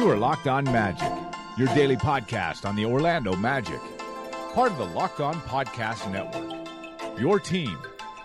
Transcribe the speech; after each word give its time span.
You 0.00 0.08
are 0.08 0.16
Locked 0.16 0.46
On 0.46 0.64
Magic, 0.64 1.12
your 1.58 1.68
daily 1.74 1.94
podcast 1.94 2.64
on 2.64 2.74
the 2.74 2.86
Orlando 2.86 3.36
Magic, 3.36 3.78
part 4.54 4.72
of 4.72 4.78
the 4.78 4.86
Locked 4.86 5.20
On 5.20 5.34
Podcast 5.42 6.10
Network. 6.10 7.20
Your 7.20 7.38
team 7.38 7.76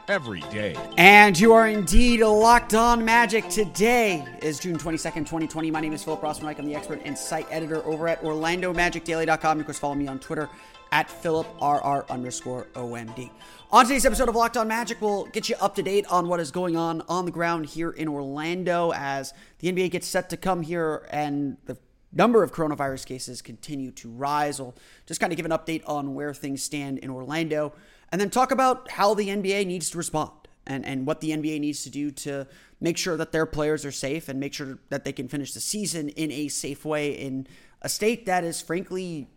every 0.07 0.39
day. 0.39 0.77
And 0.95 1.37
you 1.37 1.51
are 1.51 1.67
indeed 1.67 2.21
locked 2.21 2.75
on 2.75 3.03
magic. 3.03 3.49
Today 3.49 4.25
is 4.41 4.57
June 4.57 4.77
22nd, 4.77 5.25
2020. 5.25 5.69
My 5.69 5.81
name 5.81 5.91
is 5.91 6.01
Philip 6.01 6.21
Rossman. 6.21 6.57
I'm 6.57 6.65
the 6.65 6.75
expert 6.75 7.01
and 7.03 7.17
site 7.17 7.47
editor 7.51 7.85
over 7.85 8.07
at 8.07 8.23
OrlandoMagicDaily.com. 8.23 9.59
Of 9.59 9.65
course, 9.65 9.77
follow 9.77 9.95
me 9.95 10.07
on 10.07 10.19
Twitter 10.19 10.47
at 10.93 11.09
PhilipRR 11.09 12.07
underscore 12.07 12.67
OMD. 12.75 13.31
On 13.75 13.85
today's 13.85 14.05
episode 14.05 14.29
of 14.29 14.37
Locked 14.37 14.55
On 14.55 14.69
Magic, 14.69 15.01
we'll 15.01 15.25
get 15.25 15.49
you 15.49 15.57
up 15.59 15.75
to 15.75 15.83
date 15.83 16.05
on 16.09 16.29
what 16.29 16.39
is 16.39 16.49
going 16.49 16.77
on 16.77 17.01
on 17.09 17.25
the 17.25 17.31
ground 17.31 17.65
here 17.65 17.89
in 17.89 18.07
Orlando 18.07 18.93
as 18.93 19.33
the 19.59 19.69
NBA 19.69 19.91
gets 19.91 20.07
set 20.07 20.29
to 20.29 20.37
come 20.37 20.61
here 20.61 21.05
and 21.11 21.57
the 21.65 21.77
number 22.13 22.41
of 22.41 22.53
coronavirus 22.53 23.05
cases 23.05 23.41
continue 23.41 23.91
to 23.91 24.09
rise. 24.09 24.61
We'll 24.61 24.75
just 25.05 25.19
kind 25.19 25.33
of 25.33 25.35
give 25.35 25.45
an 25.45 25.51
update 25.51 25.83
on 25.85 26.13
where 26.13 26.33
things 26.33 26.63
stand 26.63 26.99
in 26.99 27.09
Orlando 27.09 27.73
and 28.13 28.21
then 28.21 28.29
talk 28.29 28.51
about 28.51 28.91
how 28.91 29.13
the 29.13 29.27
NBA 29.27 29.67
needs 29.67 29.89
to 29.89 29.97
respond 29.97 30.31
and, 30.65 30.85
and 30.85 31.05
what 31.05 31.19
the 31.19 31.31
NBA 31.31 31.59
needs 31.59 31.83
to 31.83 31.89
do 31.89 32.11
to 32.11 32.47
make 32.79 32.97
sure 32.97 33.17
that 33.17 33.33
their 33.33 33.45
players 33.45 33.83
are 33.83 33.91
safe 33.91 34.29
and 34.29 34.39
make 34.39 34.53
sure 34.53 34.79
that 34.87 35.03
they 35.03 35.11
can 35.11 35.27
finish 35.27 35.51
the 35.51 35.59
season 35.59 36.07
in 36.07 36.31
a 36.31 36.47
safe 36.47 36.85
way 36.85 37.11
in 37.11 37.45
a 37.81 37.89
state 37.89 38.25
that 38.25 38.45
is 38.45 38.61
frankly 38.61 39.27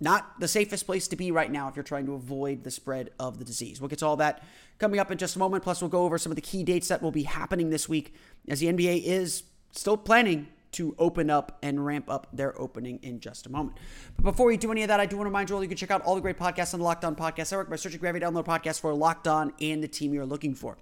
not 0.00 0.38
the 0.40 0.48
safest 0.48 0.86
place 0.86 1.08
to 1.08 1.16
be 1.16 1.30
right 1.30 1.50
now 1.50 1.68
if 1.68 1.76
you're 1.76 1.82
trying 1.82 2.06
to 2.06 2.14
avoid 2.14 2.64
the 2.64 2.70
spread 2.70 3.10
of 3.18 3.38
the 3.38 3.44
disease. 3.44 3.80
We'll 3.80 3.88
get 3.88 4.00
to 4.00 4.06
all 4.06 4.16
that 4.16 4.42
coming 4.78 5.00
up 5.00 5.10
in 5.10 5.18
just 5.18 5.36
a 5.36 5.38
moment. 5.38 5.64
Plus, 5.64 5.80
we'll 5.80 5.90
go 5.90 6.04
over 6.04 6.18
some 6.18 6.32
of 6.32 6.36
the 6.36 6.42
key 6.42 6.62
dates 6.64 6.88
that 6.88 7.02
will 7.02 7.12
be 7.12 7.22
happening 7.22 7.70
this 7.70 7.88
week 7.88 8.14
as 8.48 8.60
the 8.60 8.66
NBA 8.66 9.04
is 9.04 9.44
still 9.72 9.96
planning 9.96 10.48
to 10.72 10.94
open 10.98 11.30
up 11.30 11.58
and 11.62 11.86
ramp 11.86 12.10
up 12.10 12.26
their 12.32 12.58
opening 12.60 12.98
in 13.02 13.18
just 13.20 13.46
a 13.46 13.50
moment. 13.50 13.78
But 14.16 14.24
before 14.32 14.46
we 14.46 14.58
do 14.58 14.70
any 14.70 14.82
of 14.82 14.88
that, 14.88 15.00
I 15.00 15.06
do 15.06 15.16
want 15.16 15.24
to 15.24 15.30
remind 15.30 15.48
you 15.48 15.56
all 15.56 15.62
you 15.62 15.68
can 15.68 15.76
check 15.78 15.90
out 15.90 16.02
all 16.02 16.14
the 16.14 16.20
great 16.20 16.38
podcasts 16.38 16.74
on 16.74 16.80
the 16.80 16.84
Locked 16.84 17.04
On 17.04 17.16
Podcast 17.16 17.50
Network 17.50 17.70
by 17.70 17.76
searching 17.76 17.98
Gravity 17.98 18.26
Download 18.26 18.44
Podcast 18.44 18.80
for 18.80 18.92
Locked 18.92 19.26
On 19.26 19.54
and 19.60 19.82
the 19.82 19.88
team 19.88 20.12
you're 20.12 20.26
looking 20.26 20.54
for. 20.54 20.76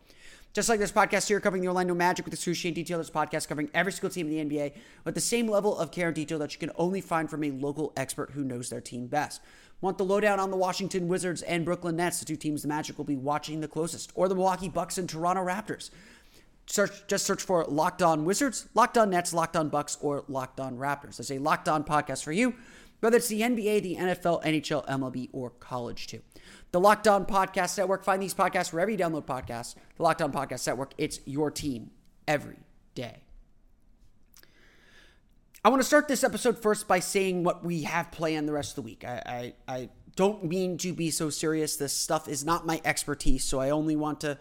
Just 0.55 0.69
like 0.69 0.79
this 0.79 0.93
podcast 0.93 1.27
here 1.27 1.41
covering 1.41 1.63
the 1.63 1.69
Orlando 1.69 1.95
Magic 1.95 2.25
with 2.25 2.33
excruciating 2.33 2.81
detail, 2.81 2.99
this 2.99 3.11
podcast 3.11 3.49
covering 3.49 3.69
every 3.75 3.91
single 3.91 4.09
team 4.09 4.31
in 4.31 4.49
the 4.49 4.57
NBA 4.57 4.73
with 5.05 5.17
the 5.17 5.21
same 5.21 5.49
level 5.49 5.77
of 5.77 5.91
care 5.91 6.07
and 6.07 6.15
detail 6.15 6.39
that 6.39 6.53
you 6.53 6.61
can 6.61 6.71
only 6.77 7.01
find 7.01 7.29
from 7.29 7.43
a 7.43 7.51
local 7.51 7.93
expert 7.97 8.31
who 8.31 8.45
knows 8.45 8.71
their 8.71 8.81
team 8.81 9.09
best. 9.09 9.41
Want 9.81 9.99
the 9.99 10.05
lowdown 10.05 10.39
on 10.39 10.53
the 10.53 10.57
Washington 10.57 11.09
Wizards 11.09 11.43
and 11.43 11.65
Brooklyn 11.65 11.97
Nets, 11.97 12.21
the 12.21 12.25
two 12.25 12.37
teams 12.37 12.63
the 12.63 12.69
Magic 12.69 12.97
will 12.97 13.05
be 13.05 13.17
watching 13.17 13.63
the 13.63 13.67
closest, 13.67 14.13
or 14.15 14.29
the 14.29 14.37
Milwaukee 14.37 14.69
Bucks 14.69 14.97
and 14.97 15.09
Toronto 15.09 15.45
Raptors? 15.45 15.91
Search 16.67 17.07
just 17.07 17.27
search 17.27 17.43
for 17.43 17.65
Locked 17.65 18.03
On 18.03 18.25
Wizards, 18.25 18.69
Locked 18.75 18.97
On 18.97 19.11
Nets, 19.11 19.33
Locked 19.35 19.57
On 19.57 19.69
Bucks, 19.69 19.99
or 20.01 20.25
Locked 20.29 20.61
On 20.61 20.77
Raptors. 20.79 21.17
There's 21.17 21.31
a 21.31 21.39
Locked 21.39 21.69
On 21.69 21.85
podcast 21.85 22.25
for 22.25 22.33
you, 22.33 22.55
whether 23.01 23.19
it's 23.19 23.29
the 23.29 23.43
NBA, 23.43 23.83
the 23.83 23.97
NFL, 23.97 24.43
NHL, 24.45 24.87
MLB, 24.87 25.29
or 25.33 25.51
college 25.51 26.07
too 26.07 26.23
the 26.75 26.81
Locked 26.81 27.07
On 27.07 27.25
Podcast 27.25 27.79
Network. 27.79 28.03
Find 28.03 28.21
these 28.21 28.35
podcasts 28.35 28.73
wherever 28.73 28.91
you 28.91 28.99
download 28.99 29.27
podcasts. 29.27 29.77
The 29.97 30.03
Locked 30.03 30.21
On 30.23 30.33
Podcast 30.33 30.67
Network. 30.67 30.93
It's 30.99 31.21
your 31.25 31.49
team 31.49 31.93
every 32.27 32.59
day. 32.97 33.23
I 35.65 35.69
want 35.69 35.81
to 35.81 35.87
start 35.87 36.09
this 36.09 36.25
episode 36.25 36.59
first 36.59 36.89
by 36.89 36.99
saying 36.99 37.45
what 37.45 37.65
we 37.65 37.85
have 37.85 38.11
planned 38.11 38.49
the 38.49 38.53
rest 38.53 38.73
of 38.73 38.75
the 38.75 38.83
week. 38.83 39.05
I, 39.05 39.55
I, 39.69 39.73
I 39.73 39.89
don't 40.17 40.43
mean 40.43 40.77
to 40.79 40.93
be 40.93 41.13
so 41.13 41.31
serious. 41.31 41.77
This 41.77 41.93
stuff 41.93 42.27
is 42.27 42.45
not 42.45 42.67
my 42.67 42.81
expertise, 42.85 43.45
so 43.45 43.61
I 43.61 43.71
only 43.71 43.95
want 43.95 44.21
to 44.23 44.37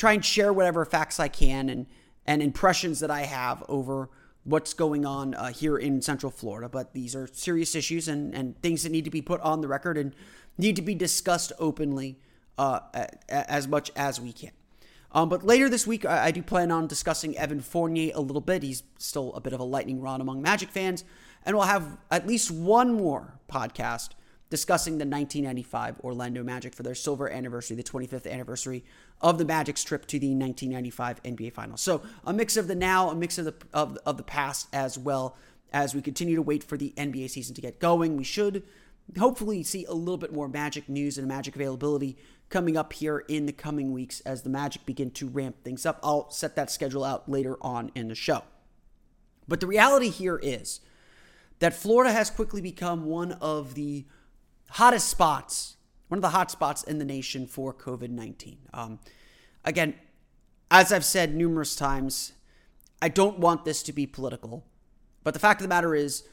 try 0.00 0.14
and 0.14 0.24
share 0.24 0.50
whatever 0.50 0.86
facts 0.86 1.20
I 1.20 1.28
can 1.28 1.68
and, 1.68 1.86
and 2.26 2.42
impressions 2.42 3.00
that 3.00 3.10
I 3.10 3.20
have 3.20 3.62
over 3.68 4.08
what's 4.44 4.72
going 4.72 5.04
on 5.04 5.34
uh, 5.34 5.48
here 5.48 5.76
in 5.76 6.00
Central 6.00 6.32
Florida. 6.32 6.70
But 6.70 6.94
these 6.94 7.14
are 7.14 7.26
serious 7.26 7.74
issues 7.74 8.08
and, 8.08 8.34
and 8.34 8.60
things 8.62 8.82
that 8.82 8.92
need 8.92 9.04
to 9.04 9.10
be 9.10 9.20
put 9.20 9.42
on 9.42 9.60
the 9.60 9.68
record 9.68 9.98
and 9.98 10.14
need 10.56 10.74
to 10.76 10.82
be 10.82 10.94
discussed 10.94 11.52
openly 11.58 12.18
uh, 12.56 12.80
as 13.28 13.68
much 13.68 13.92
as 13.94 14.18
we 14.18 14.32
can. 14.32 14.52
Um, 15.12 15.28
but 15.28 15.44
later 15.44 15.68
this 15.68 15.86
week, 15.86 16.06
I, 16.06 16.26
I, 16.26 16.30
do 16.30 16.40
plan 16.42 16.70
on 16.70 16.86
discussing 16.86 17.36
Evan 17.36 17.60
Fournier 17.60 18.12
a 18.14 18.20
little 18.20 18.40
bit. 18.40 18.62
He's 18.62 18.84
still 18.96 19.34
a 19.34 19.40
bit 19.40 19.52
of 19.52 19.60
a 19.60 19.64
lightning 19.64 20.00
rod 20.00 20.22
among 20.22 20.40
Magic 20.40 20.70
fans. 20.70 21.04
And 21.44 21.56
we'll 21.56 21.66
have 21.66 21.98
at 22.10 22.26
least 22.26 22.50
one 22.50 22.94
more 22.94 23.34
podcast 23.50 24.10
discussing 24.50 24.94
the 24.94 25.06
1995 25.06 26.00
Orlando 26.00 26.42
Magic 26.42 26.74
for 26.74 26.82
their 26.82 26.94
silver 26.94 27.30
anniversary, 27.30 27.76
the 27.76 27.82
25th 27.82 28.30
anniversary 28.30 28.84
of 29.20 29.38
the 29.38 29.44
Magic's 29.44 29.84
trip 29.84 30.06
to 30.06 30.18
the 30.18 30.34
1995 30.34 31.22
NBA 31.22 31.52
Finals. 31.52 31.80
So 31.80 32.02
a 32.26 32.32
mix 32.32 32.56
of 32.56 32.66
the 32.66 32.74
now, 32.74 33.10
a 33.10 33.14
mix 33.14 33.38
of 33.38 33.44
the 33.44 33.54
of, 33.72 33.96
of 34.04 34.16
the 34.16 34.22
past 34.22 34.68
as 34.72 34.98
well 34.98 35.36
as 35.72 35.94
we 35.94 36.02
continue 36.02 36.34
to 36.34 36.42
wait 36.42 36.64
for 36.64 36.76
the 36.76 36.92
NBA 36.96 37.30
season 37.30 37.54
to 37.54 37.60
get 37.60 37.78
going. 37.78 38.16
We 38.16 38.24
should 38.24 38.64
hopefully 39.18 39.62
see 39.62 39.84
a 39.84 39.92
little 39.92 40.18
bit 40.18 40.32
more 40.32 40.48
Magic 40.48 40.88
news 40.88 41.16
and 41.16 41.28
Magic 41.28 41.54
availability 41.54 42.16
coming 42.48 42.76
up 42.76 42.92
here 42.92 43.20
in 43.28 43.46
the 43.46 43.52
coming 43.52 43.92
weeks 43.92 44.20
as 44.20 44.42
the 44.42 44.50
Magic 44.50 44.84
begin 44.84 45.12
to 45.12 45.28
ramp 45.28 45.62
things 45.62 45.86
up. 45.86 46.00
I'll 46.02 46.30
set 46.30 46.56
that 46.56 46.70
schedule 46.70 47.04
out 47.04 47.28
later 47.28 47.56
on 47.60 47.92
in 47.94 48.08
the 48.08 48.14
show. 48.16 48.42
But 49.46 49.60
the 49.60 49.66
reality 49.66 50.10
here 50.10 50.38
is 50.42 50.80
that 51.60 51.74
Florida 51.74 52.12
has 52.12 52.30
quickly 52.30 52.60
become 52.60 53.04
one 53.04 53.32
of 53.32 53.74
the 53.74 54.06
hottest 54.70 55.08
spots, 55.08 55.76
one 56.08 56.18
of 56.18 56.22
the 56.22 56.30
hot 56.30 56.50
spots 56.50 56.82
in 56.82 56.98
the 56.98 57.04
nation 57.04 57.46
for 57.46 57.72
COVID 57.72 58.10
19. 58.10 58.58
Um, 58.72 58.98
again, 59.64 59.94
as 60.70 60.92
I've 60.92 61.04
said 61.04 61.34
numerous 61.34 61.74
times, 61.74 62.32
I 63.02 63.08
don't 63.08 63.38
want 63.38 63.64
this 63.64 63.82
to 63.84 63.92
be 63.92 64.06
political, 64.06 64.64
but 65.24 65.34
the 65.34 65.40
fact 65.40 65.60
of 65.60 65.64
the 65.64 65.68
matter 65.68 65.94
is, 65.94 66.24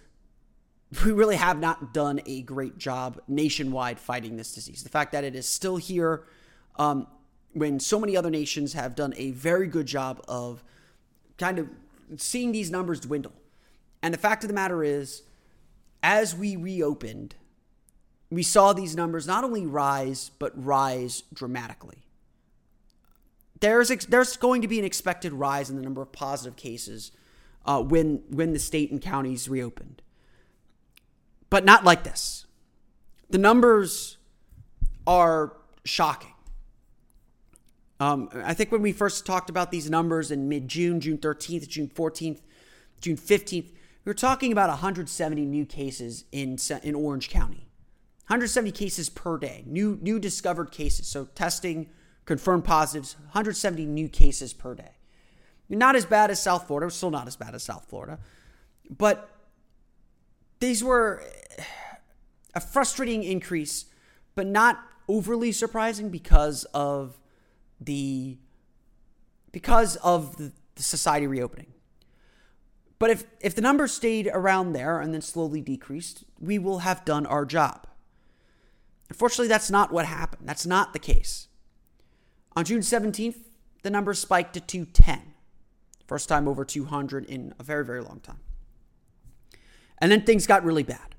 we 1.05 1.11
really 1.11 1.35
have 1.35 1.59
not 1.59 1.93
done 1.93 2.21
a 2.25 2.41
great 2.41 2.77
job 2.77 3.19
nationwide 3.27 3.99
fighting 3.99 4.37
this 4.37 4.53
disease. 4.53 4.83
The 4.83 4.89
fact 4.89 5.11
that 5.11 5.23
it 5.23 5.35
is 5.35 5.47
still 5.47 5.77
here, 5.77 6.23
um, 6.77 7.07
when 7.53 7.79
so 7.79 7.99
many 7.99 8.15
other 8.15 8.29
nations 8.29 8.73
have 8.73 8.95
done 8.95 9.13
a 9.17 9.31
very 9.31 9.67
good 9.67 9.87
job 9.87 10.23
of 10.27 10.63
kind 11.37 11.59
of 11.59 11.69
seeing 12.17 12.51
these 12.51 12.69
numbers 12.69 12.99
dwindle. 12.99 13.33
And 14.01 14.13
the 14.13 14.17
fact 14.17 14.43
of 14.43 14.47
the 14.47 14.53
matter 14.53 14.83
is, 14.83 15.23
as 16.03 16.35
we 16.35 16.55
reopened, 16.55 17.35
we 18.29 18.43
saw 18.43 18.73
these 18.73 18.95
numbers 18.95 19.25
not 19.25 19.43
only 19.43 19.65
rise, 19.65 20.31
but 20.39 20.51
rise 20.55 21.23
dramatically. 21.33 22.03
There's, 23.59 23.89
there's 23.89 24.37
going 24.37 24.61
to 24.61 24.67
be 24.67 24.79
an 24.79 24.85
expected 24.85 25.33
rise 25.33 25.69
in 25.69 25.77
the 25.77 25.81
number 25.81 26.01
of 26.01 26.11
positive 26.11 26.55
cases 26.55 27.11
uh, 27.65 27.81
when, 27.81 28.23
when 28.29 28.53
the 28.53 28.59
state 28.59 28.91
and 28.91 29.01
counties 29.01 29.49
reopened. 29.49 30.01
But 31.49 31.65
not 31.65 31.83
like 31.83 32.03
this. 32.03 32.45
The 33.29 33.37
numbers 33.37 34.17
are 35.05 35.53
shocking. 35.85 36.33
Um, 37.99 38.29
I 38.43 38.53
think 38.53 38.71
when 38.71 38.81
we 38.81 38.91
first 38.91 39.25
talked 39.25 39.49
about 39.49 39.71
these 39.71 39.89
numbers 39.89 40.29
in 40.29 40.47
mid 40.47 40.67
June, 40.67 40.99
June 40.99 41.17
13th, 41.17 41.67
June 41.67 41.87
14th, 41.87 42.41
June 43.01 43.17
15th, 43.17 43.71
we 43.71 44.09
were 44.09 44.13
talking 44.13 44.51
about 44.51 44.69
170 44.69 45.45
new 45.45 45.65
cases 45.65 46.25
in, 46.31 46.57
in 46.83 46.95
Orange 46.95 47.29
County. 47.29 47.66
170 48.27 48.71
cases 48.71 49.09
per 49.09 49.37
day, 49.37 49.63
new, 49.65 49.97
new 50.01 50.19
discovered 50.19 50.69
cases. 50.71 51.07
So 51.07 51.25
testing, 51.33 51.89
confirmed 52.25 52.65
positives, 52.65 53.15
170 53.17 53.85
new 53.85 54.09
cases 54.09 54.53
per 54.53 54.75
day. 54.75 54.91
Not 55.69 55.95
as 55.95 56.05
bad 56.05 56.29
as 56.29 56.41
South 56.41 56.67
Florida, 56.67 56.91
still 56.91 57.09
not 57.09 57.27
as 57.27 57.37
bad 57.37 57.55
as 57.55 57.63
South 57.63 57.85
Florida. 57.89 58.19
But 58.89 59.29
these 60.59 60.83
were 60.83 61.23
a 62.53 62.59
frustrating 62.59 63.23
increase, 63.23 63.85
but 64.35 64.45
not 64.45 64.79
overly 65.07 65.51
surprising 65.53 66.09
because 66.09 66.65
of 66.73 67.17
the 67.79 68.37
because 69.51 69.95
of 69.97 70.35
the, 70.37 70.51
society 70.75 71.25
reopening. 71.25 71.73
But 72.99 73.09
if 73.09 73.23
if 73.39 73.55
the 73.55 73.61
numbers 73.61 73.93
stayed 73.93 74.29
around 74.31 74.73
there 74.73 74.99
and 74.99 75.13
then 75.13 75.21
slowly 75.21 75.61
decreased, 75.61 76.23
we 76.39 76.59
will 76.59 76.79
have 76.79 77.05
done 77.05 77.25
our 77.25 77.45
job. 77.45 77.86
Unfortunately, 79.09 79.47
that's 79.47 79.71
not 79.71 79.91
what 79.91 80.05
happened. 80.05 80.47
That's 80.47 80.65
not 80.65 80.93
the 80.93 80.99
case. 80.99 81.47
On 82.55 82.65
June 82.65 82.81
17th, 82.81 83.37
the 83.83 83.89
number 83.89 84.13
spiked 84.13 84.53
to 84.53 84.59
210. 84.59 85.33
First 86.07 86.29
time 86.29 86.47
over 86.47 86.65
200 86.65 87.25
in 87.25 87.53
a 87.59 87.63
very, 87.63 87.85
very 87.85 88.01
long 88.01 88.19
time. 88.19 88.39
And 89.99 90.11
then 90.11 90.23
things 90.23 90.47
got 90.47 90.63
really 90.63 90.83
bad. 90.83 91.15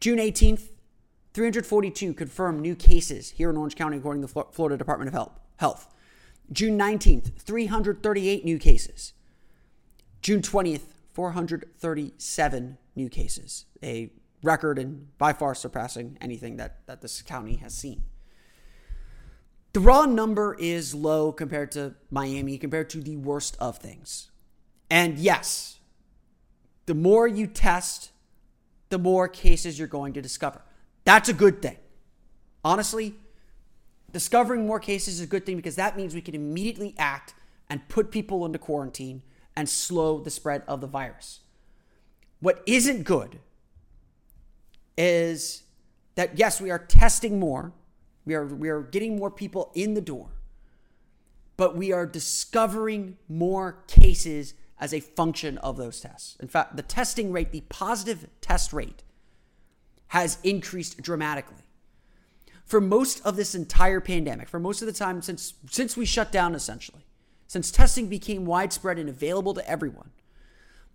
June 0.00 0.18
18th, 0.18 0.70
342 1.32 2.14
confirmed 2.14 2.60
new 2.60 2.74
cases 2.74 3.30
here 3.30 3.50
in 3.50 3.56
Orange 3.56 3.76
County, 3.76 3.96
according 3.96 4.22
to 4.22 4.32
the 4.32 4.44
Florida 4.52 4.76
Department 4.76 5.14
of 5.14 5.30
Health. 5.56 5.94
June 6.52 6.78
19th, 6.78 7.40
338 7.40 8.44
new 8.44 8.58
cases. 8.58 9.12
June 10.22 10.42
20th, 10.42 10.92
437 11.12 12.78
new 12.94 13.08
cases, 13.08 13.66
a 13.82 14.10
record 14.46 14.78
and 14.78 15.16
by 15.18 15.32
far 15.32 15.54
surpassing 15.54 16.16
anything 16.20 16.56
that, 16.56 16.86
that 16.86 17.02
this 17.02 17.20
county 17.20 17.56
has 17.56 17.74
seen. 17.74 18.02
The 19.72 19.80
raw 19.80 20.06
number 20.06 20.56
is 20.58 20.94
low 20.94 21.32
compared 21.32 21.70
to 21.72 21.94
Miami, 22.10 22.56
compared 22.56 22.88
to 22.90 23.00
the 23.02 23.16
worst 23.16 23.58
of 23.60 23.76
things. 23.76 24.30
And 24.88 25.18
yes, 25.18 25.80
the 26.86 26.94
more 26.94 27.28
you 27.28 27.46
test, 27.46 28.10
the 28.88 28.98
more 28.98 29.28
cases 29.28 29.78
you're 29.78 29.88
going 29.88 30.14
to 30.14 30.22
discover. 30.22 30.62
That's 31.04 31.28
a 31.28 31.34
good 31.34 31.60
thing. 31.60 31.76
Honestly, 32.64 33.16
discovering 34.12 34.66
more 34.66 34.80
cases 34.80 35.14
is 35.14 35.20
a 35.20 35.26
good 35.26 35.44
thing 35.44 35.56
because 35.56 35.76
that 35.76 35.96
means 35.96 36.14
we 36.14 36.22
can 36.22 36.34
immediately 36.34 36.94
act 36.96 37.34
and 37.68 37.86
put 37.88 38.10
people 38.10 38.46
into 38.46 38.58
quarantine 38.58 39.22
and 39.54 39.68
slow 39.68 40.20
the 40.20 40.30
spread 40.30 40.62
of 40.66 40.80
the 40.80 40.86
virus. 40.86 41.40
What 42.40 42.62
isn't 42.66 43.02
good 43.02 43.40
is 44.96 45.62
that 46.14 46.38
yes, 46.38 46.60
we 46.60 46.70
are 46.70 46.78
testing 46.78 47.38
more. 47.38 47.72
We 48.24 48.34
are 48.34 48.46
we 48.46 48.68
are 48.68 48.82
getting 48.82 49.16
more 49.16 49.30
people 49.30 49.70
in 49.74 49.94
the 49.94 50.00
door. 50.00 50.28
But 51.56 51.76
we 51.76 51.92
are 51.92 52.06
discovering 52.06 53.16
more 53.28 53.78
cases 53.86 54.54
as 54.78 54.92
a 54.92 55.00
function 55.00 55.56
of 55.58 55.76
those 55.76 56.00
tests. 56.00 56.36
In 56.40 56.48
fact, 56.48 56.76
the 56.76 56.82
testing 56.82 57.32
rate, 57.32 57.50
the 57.50 57.62
positive 57.62 58.28
test 58.42 58.72
rate 58.72 59.02
has 60.08 60.38
increased 60.42 61.00
dramatically. 61.00 61.64
For 62.64 62.80
most 62.80 63.24
of 63.24 63.36
this 63.36 63.54
entire 63.54 64.00
pandemic, 64.00 64.48
for 64.48 64.58
most 64.58 64.82
of 64.82 64.86
the 64.86 64.92
time 64.92 65.22
since 65.22 65.54
since 65.70 65.96
we 65.96 66.04
shut 66.04 66.32
down 66.32 66.54
essentially, 66.54 67.06
since 67.46 67.70
testing 67.70 68.08
became 68.08 68.44
widespread 68.44 68.98
and 68.98 69.08
available 69.08 69.54
to 69.54 69.68
everyone, 69.68 70.10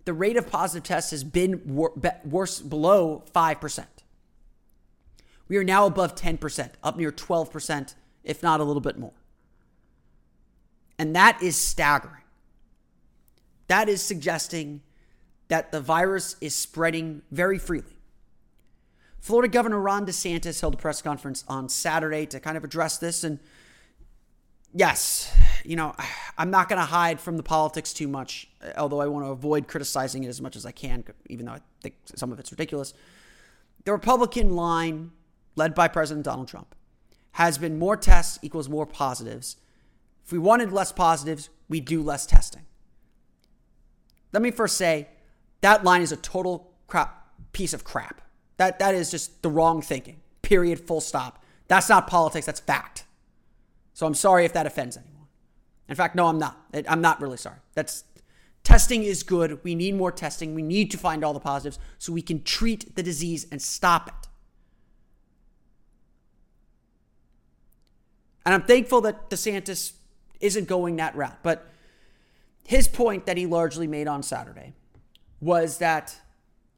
the 0.06 0.14
rate 0.14 0.38
of 0.38 0.50
positive 0.50 0.84
tests 0.84 1.12
has 1.12 1.24
been 1.24 1.62
wor- 1.66 1.94
worse 2.26 2.60
below 2.60 3.24
5%. 3.34 3.86
We 5.48 5.58
are 5.58 5.64
now 5.64 5.86
above 5.86 6.16
10%, 6.16 6.72
up 6.84 6.98
near 6.98 7.12
12%, 7.12 7.96
if 8.24 8.42
not 8.42 8.60
a 8.60 8.64
little 8.64 8.82
bit 8.82 8.98
more. 8.98 9.14
And 10.98 11.16
that 11.16 11.42
is 11.42 11.56
staggering. 11.56 12.24
That 13.68 13.90
is 13.90 14.02
suggesting 14.02 14.82
that 15.48 15.72
the 15.72 15.82
virus 15.82 16.36
is 16.42 16.56
spreading 16.56 17.22
very 17.32 17.58
freely. 17.58 17.98
Florida 19.20 19.52
Governor 19.52 19.80
Ron 19.80 20.06
DeSantis 20.06 20.62
held 20.62 20.74
a 20.74 20.78
press 20.78 21.02
conference 21.02 21.44
on 21.48 21.70
Saturday 21.70 22.26
to 22.28 22.40
kind 22.40 22.58
of 22.58 22.64
address 22.64 22.98
this. 22.98 23.24
And 23.24 23.40
yes, 24.74 25.32
you 25.64 25.76
know, 25.76 25.96
I'm 26.38 26.52
not 26.52 26.70
going 26.70 26.80
to 26.80 26.86
hide 26.86 27.20
from 27.20 27.38
the 27.38 27.44
politics 27.44 27.94
too 27.94 28.08
much, 28.08 28.50
although 28.78 29.02
I 29.02 29.08
want 29.08 29.26
to 29.26 29.32
avoid 29.32 29.68
criticizing 29.68 30.24
it 30.24 30.28
as 30.28 30.42
much 30.42 30.56
as 30.56 30.66
I 30.66 30.72
can, 30.72 31.04
even 31.28 31.46
though 31.46 31.54
I 31.54 31.60
think 31.82 31.96
some 32.16 32.32
of 32.32 32.40
it's 32.40 32.52
ridiculous. 32.52 32.94
The 33.86 33.92
Republican 33.92 34.56
line, 34.56 35.12
led 35.56 35.74
by 35.74 35.88
President 35.88 36.26
Donald 36.26 36.48
Trump, 36.48 36.76
has 37.34 37.58
been 37.58 37.80
more 37.80 37.98
tests 37.98 38.40
equals 38.42 38.70
more 38.70 38.86
positives. 38.86 39.58
If 40.26 40.32
we 40.32 40.40
wanted 40.40 40.72
less 40.72 40.92
positives, 40.92 41.50
we 41.70 41.80
do 41.80 42.02
less 42.02 42.26
testing. 42.26 42.66
Let 44.34 44.42
me 44.42 44.52
first 44.52 44.78
say 44.78 45.10
that 45.62 45.84
line 45.84 46.02
is 46.02 46.12
a 46.12 46.18
total 46.18 46.72
crap 46.88 47.28
piece 47.54 47.74
of 47.74 47.84
crap. 47.84 48.22
That 48.58 48.80
that 48.80 48.96
is 48.96 49.12
just 49.12 49.42
the 49.42 49.50
wrong 49.50 49.82
thinking. 49.82 50.22
Period. 50.42 50.80
Full 50.80 51.02
stop. 51.02 51.44
That's 51.68 51.90
not 51.90 52.08
politics. 52.08 52.46
That's 52.46 52.60
fact. 52.60 53.06
So 53.94 54.06
I'm 54.06 54.14
sorry 54.14 54.46
if 54.46 54.54
that 54.54 54.66
offends 54.66 54.98
anyone. 54.98 55.11
In 55.92 55.98
fact, 55.98 56.16
no, 56.16 56.28
I'm 56.28 56.40
not. 56.40 56.58
I'm 56.88 57.02
not 57.02 57.20
really 57.20 57.36
sorry. 57.36 57.58
That's 57.74 58.06
testing 58.64 59.04
is 59.04 59.24
good. 59.24 59.62
We 59.62 59.76
need 59.76 59.94
more 59.94 60.10
testing. 60.10 60.56
We 60.56 60.62
need 60.62 60.90
to 60.92 60.98
find 60.98 61.22
all 61.22 61.34
the 61.34 61.40
positives 61.42 61.80
so 61.98 62.14
we 62.14 62.22
can 62.22 62.44
treat 62.44 62.96
the 62.96 63.04
disease 63.04 63.46
and 63.52 63.62
stop 63.62 64.08
it. 64.08 64.28
And 68.46 68.56
I'm 68.56 68.64
thankful 68.64 69.02
that 69.02 69.30
DeSantis 69.30 69.92
isn't 70.40 70.70
going 70.70 70.96
that 70.96 71.14
route. 71.14 71.40
But 71.44 71.70
his 72.66 72.88
point 72.88 73.26
that 73.26 73.36
he 73.36 73.46
largely 73.46 73.86
made 73.86 74.08
on 74.08 74.24
Saturday 74.24 74.72
was 75.42 75.80
that 75.80 76.16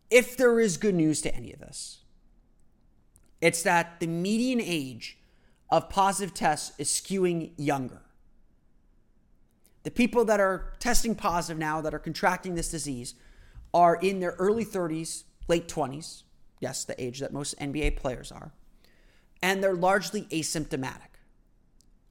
if 0.10 0.36
there 0.36 0.60
is 0.60 0.76
good 0.78 0.96
news 0.96 1.22
to 1.22 1.36
any 1.36 1.54
of 1.54 1.60
this, 1.60 2.00
it's 3.42 3.62
that 3.62 4.00
the 4.00 4.08
median 4.08 4.60
age 4.60 5.20
of 5.70 5.88
positive 5.88 6.34
tests 6.34 6.72
is 6.80 6.90
skewing 6.90 7.52
younger. 7.58 8.02
The 9.84 9.92
people 9.92 10.26
that 10.26 10.40
are 10.40 10.74
testing 10.80 11.14
positive 11.14 11.60
now, 11.60 11.82
that 11.82 11.94
are 11.94 12.00
contracting 12.00 12.56
this 12.56 12.72
disease, 12.72 13.16
are 13.74 13.96
in 13.96 14.20
their 14.20 14.36
early 14.40 14.66
30s, 14.66 15.24
late 15.48 15.68
20s. 15.68 16.24
Yes, 16.60 16.86
the 16.86 17.02
age 17.02 17.20
that 17.20 17.34
most 17.34 17.60
NBA 17.60 17.98
players 17.98 18.32
are. 18.32 18.54
And 19.42 19.62
they're 19.62 19.76
largely 19.76 20.24
asymptomatic. 20.24 21.10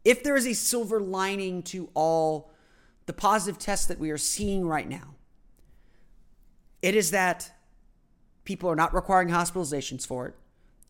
If 0.05 0.23
there 0.23 0.37
is 0.37 0.47
a 0.47 0.53
silver 0.53 1.01
lining 1.01 1.63
to 1.65 1.89
all 1.95 2.53
the 3.07 3.13
positive 3.13 3.59
tests 3.59 3.87
that 3.87 3.99
we 3.99 4.11
are 4.11 4.19
seeing 4.19 4.67
right 4.67 4.89
now, 4.89 5.15
it 6.83 6.95
is 6.95 7.13
that 7.13 7.51
people 8.45 8.69
are 8.69 8.77
not 8.77 8.93
requiring 8.93 9.29
hospitalizations 9.29 10.07
for 10.07 10.27
it, 10.27 10.35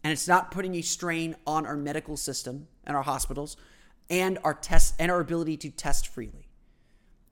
and 0.02 0.12
it's 0.12 0.26
not 0.26 0.50
putting 0.50 0.74
a 0.74 0.82
strain 0.82 1.36
on 1.46 1.66
our 1.66 1.76
medical 1.76 2.16
system 2.16 2.66
and 2.84 2.96
our 2.96 3.02
hospitals 3.02 3.56
and 4.10 4.38
our 4.42 4.54
tests 4.54 4.94
and 4.98 5.12
our 5.12 5.20
ability 5.20 5.56
to 5.58 5.70
test 5.70 6.08
freely. 6.08 6.48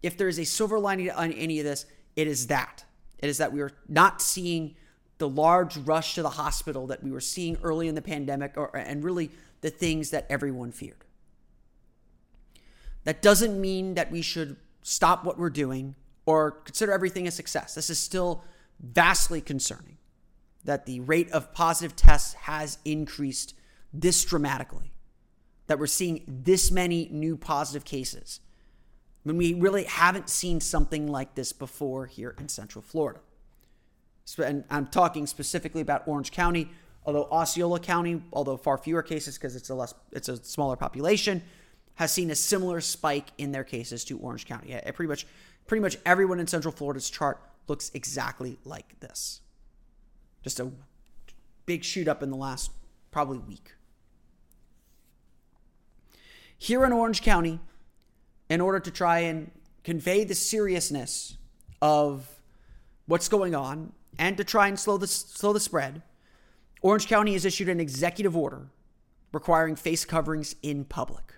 If 0.02 0.16
there 0.16 0.28
is 0.28 0.38
a 0.38 0.44
silver 0.44 0.78
lining 0.78 1.10
on 1.10 1.32
any 1.32 1.58
of 1.58 1.64
this, 1.64 1.86
it 2.16 2.26
is 2.26 2.46
that. 2.48 2.84
It 3.18 3.28
is 3.28 3.38
that 3.38 3.52
we 3.52 3.60
are 3.60 3.72
not 3.88 4.22
seeing 4.22 4.76
the 5.18 5.28
large 5.28 5.76
rush 5.76 6.14
to 6.14 6.22
the 6.22 6.30
hospital 6.30 6.86
that 6.86 7.04
we 7.04 7.10
were 7.10 7.20
seeing 7.20 7.58
early 7.62 7.88
in 7.88 7.94
the 7.94 8.02
pandemic 8.02 8.54
or, 8.56 8.74
and 8.74 9.04
really 9.04 9.30
the 9.60 9.70
things 9.70 10.10
that 10.10 10.26
everyone 10.30 10.72
feared. 10.72 11.04
That 13.04 13.20
doesn't 13.20 13.60
mean 13.60 13.94
that 13.94 14.10
we 14.10 14.22
should 14.22 14.56
stop 14.82 15.24
what 15.24 15.38
we're 15.38 15.50
doing 15.50 15.94
or 16.24 16.50
consider 16.50 16.92
everything 16.92 17.26
a 17.26 17.30
success. 17.30 17.74
This 17.74 17.90
is 17.90 17.98
still 17.98 18.44
vastly 18.80 19.40
concerning 19.40 19.98
that 20.64 20.86
the 20.86 21.00
rate 21.00 21.30
of 21.32 21.52
positive 21.52 21.96
tests 21.96 22.34
has 22.34 22.78
increased 22.84 23.54
this 23.92 24.24
dramatically, 24.24 24.92
that 25.66 25.78
we're 25.78 25.86
seeing 25.86 26.22
this 26.26 26.70
many 26.70 27.08
new 27.10 27.36
positive 27.36 27.84
cases. 27.84 28.40
When 29.22 29.36
we 29.36 29.54
really 29.54 29.84
haven't 29.84 30.28
seen 30.30 30.60
something 30.60 31.06
like 31.06 31.34
this 31.34 31.52
before 31.52 32.06
here 32.06 32.34
in 32.38 32.48
Central 32.48 32.82
Florida. 32.82 33.20
And 34.38 34.64
I'm 34.70 34.86
talking 34.86 35.26
specifically 35.26 35.80
about 35.80 36.06
Orange 36.06 36.30
County, 36.30 36.70
although 37.04 37.24
Osceola 37.24 37.80
County, 37.80 38.22
although 38.32 38.56
far 38.56 38.78
fewer 38.78 39.02
cases 39.02 39.36
because 39.36 39.56
it's 39.56 39.70
a 39.70 39.74
less 39.74 39.94
it's 40.12 40.28
a 40.28 40.36
smaller 40.42 40.76
population, 40.76 41.42
has 41.96 42.12
seen 42.12 42.30
a 42.30 42.34
similar 42.34 42.80
spike 42.80 43.28
in 43.38 43.52
their 43.52 43.64
cases 43.64 44.04
to 44.04 44.18
Orange 44.18 44.46
County. 44.46 44.70
Yeah, 44.70 44.88
pretty 44.92 45.08
much 45.08 45.26
pretty 45.66 45.82
much 45.82 45.96
everyone 46.06 46.40
in 46.40 46.46
Central 46.46 46.72
Florida's 46.72 47.10
chart 47.10 47.40
looks 47.66 47.90
exactly 47.94 48.58
like 48.64 48.98
this. 49.00 49.40
Just 50.42 50.60
a 50.60 50.70
big 51.66 51.84
shoot 51.84 52.08
up 52.08 52.22
in 52.22 52.30
the 52.30 52.36
last 52.36 52.70
probably 53.10 53.38
week. 53.38 53.72
Here 56.56 56.84
in 56.84 56.92
Orange 56.92 57.22
County, 57.22 57.60
in 58.50 58.60
order 58.60 58.80
to 58.80 58.90
try 58.90 59.20
and 59.20 59.50
convey 59.84 60.24
the 60.24 60.34
seriousness 60.34 61.38
of 61.80 62.28
what's 63.06 63.28
going 63.28 63.54
on 63.54 63.92
and 64.18 64.36
to 64.36 64.44
try 64.44 64.68
and 64.68 64.78
slow 64.78 64.98
the, 64.98 65.06
slow 65.06 65.52
the 65.52 65.60
spread, 65.60 66.02
Orange 66.82 67.06
County 67.06 67.32
has 67.32 67.44
issued 67.44 67.68
an 67.68 67.80
executive 67.80 68.36
order 68.36 68.66
requiring 69.32 69.76
face 69.76 70.04
coverings 70.04 70.56
in 70.62 70.84
public. 70.84 71.32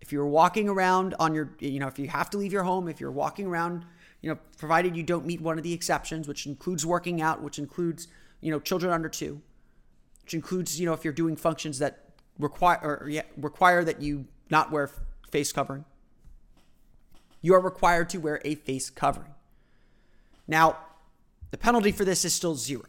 If 0.00 0.10
you're 0.10 0.26
walking 0.26 0.68
around 0.68 1.14
on 1.20 1.34
your, 1.34 1.50
you 1.60 1.78
know, 1.78 1.86
if 1.86 1.98
you 1.98 2.08
have 2.08 2.30
to 2.30 2.38
leave 2.38 2.52
your 2.52 2.62
home, 2.62 2.88
if 2.88 3.00
you're 3.00 3.12
walking 3.12 3.46
around, 3.46 3.84
you 4.22 4.30
know, 4.30 4.38
provided 4.58 4.96
you 4.96 5.02
don't 5.02 5.26
meet 5.26 5.40
one 5.40 5.58
of 5.58 5.64
the 5.64 5.72
exceptions, 5.72 6.26
which 6.26 6.46
includes 6.46 6.86
working 6.86 7.20
out, 7.20 7.42
which 7.42 7.58
includes, 7.58 8.08
you 8.40 8.50
know, 8.50 8.58
children 8.60 8.92
under 8.92 9.08
two, 9.08 9.40
which 10.22 10.32
includes, 10.32 10.80
you 10.80 10.86
know, 10.86 10.94
if 10.94 11.04
you're 11.04 11.12
doing 11.12 11.36
functions 11.36 11.78
that 11.78 12.10
require 12.38 12.78
or 12.82 13.08
yeah, 13.08 13.22
require 13.36 13.84
that 13.84 14.00
you 14.00 14.26
not 14.50 14.70
wear 14.70 14.90
face 15.34 15.52
covering. 15.52 15.84
You 17.42 17.54
are 17.54 17.60
required 17.60 18.08
to 18.10 18.18
wear 18.18 18.40
a 18.44 18.54
face 18.54 18.88
covering. 18.88 19.34
Now, 20.46 20.78
the 21.50 21.58
penalty 21.58 21.90
for 21.90 22.04
this 22.04 22.24
is 22.24 22.32
still 22.32 22.54
zero. 22.54 22.84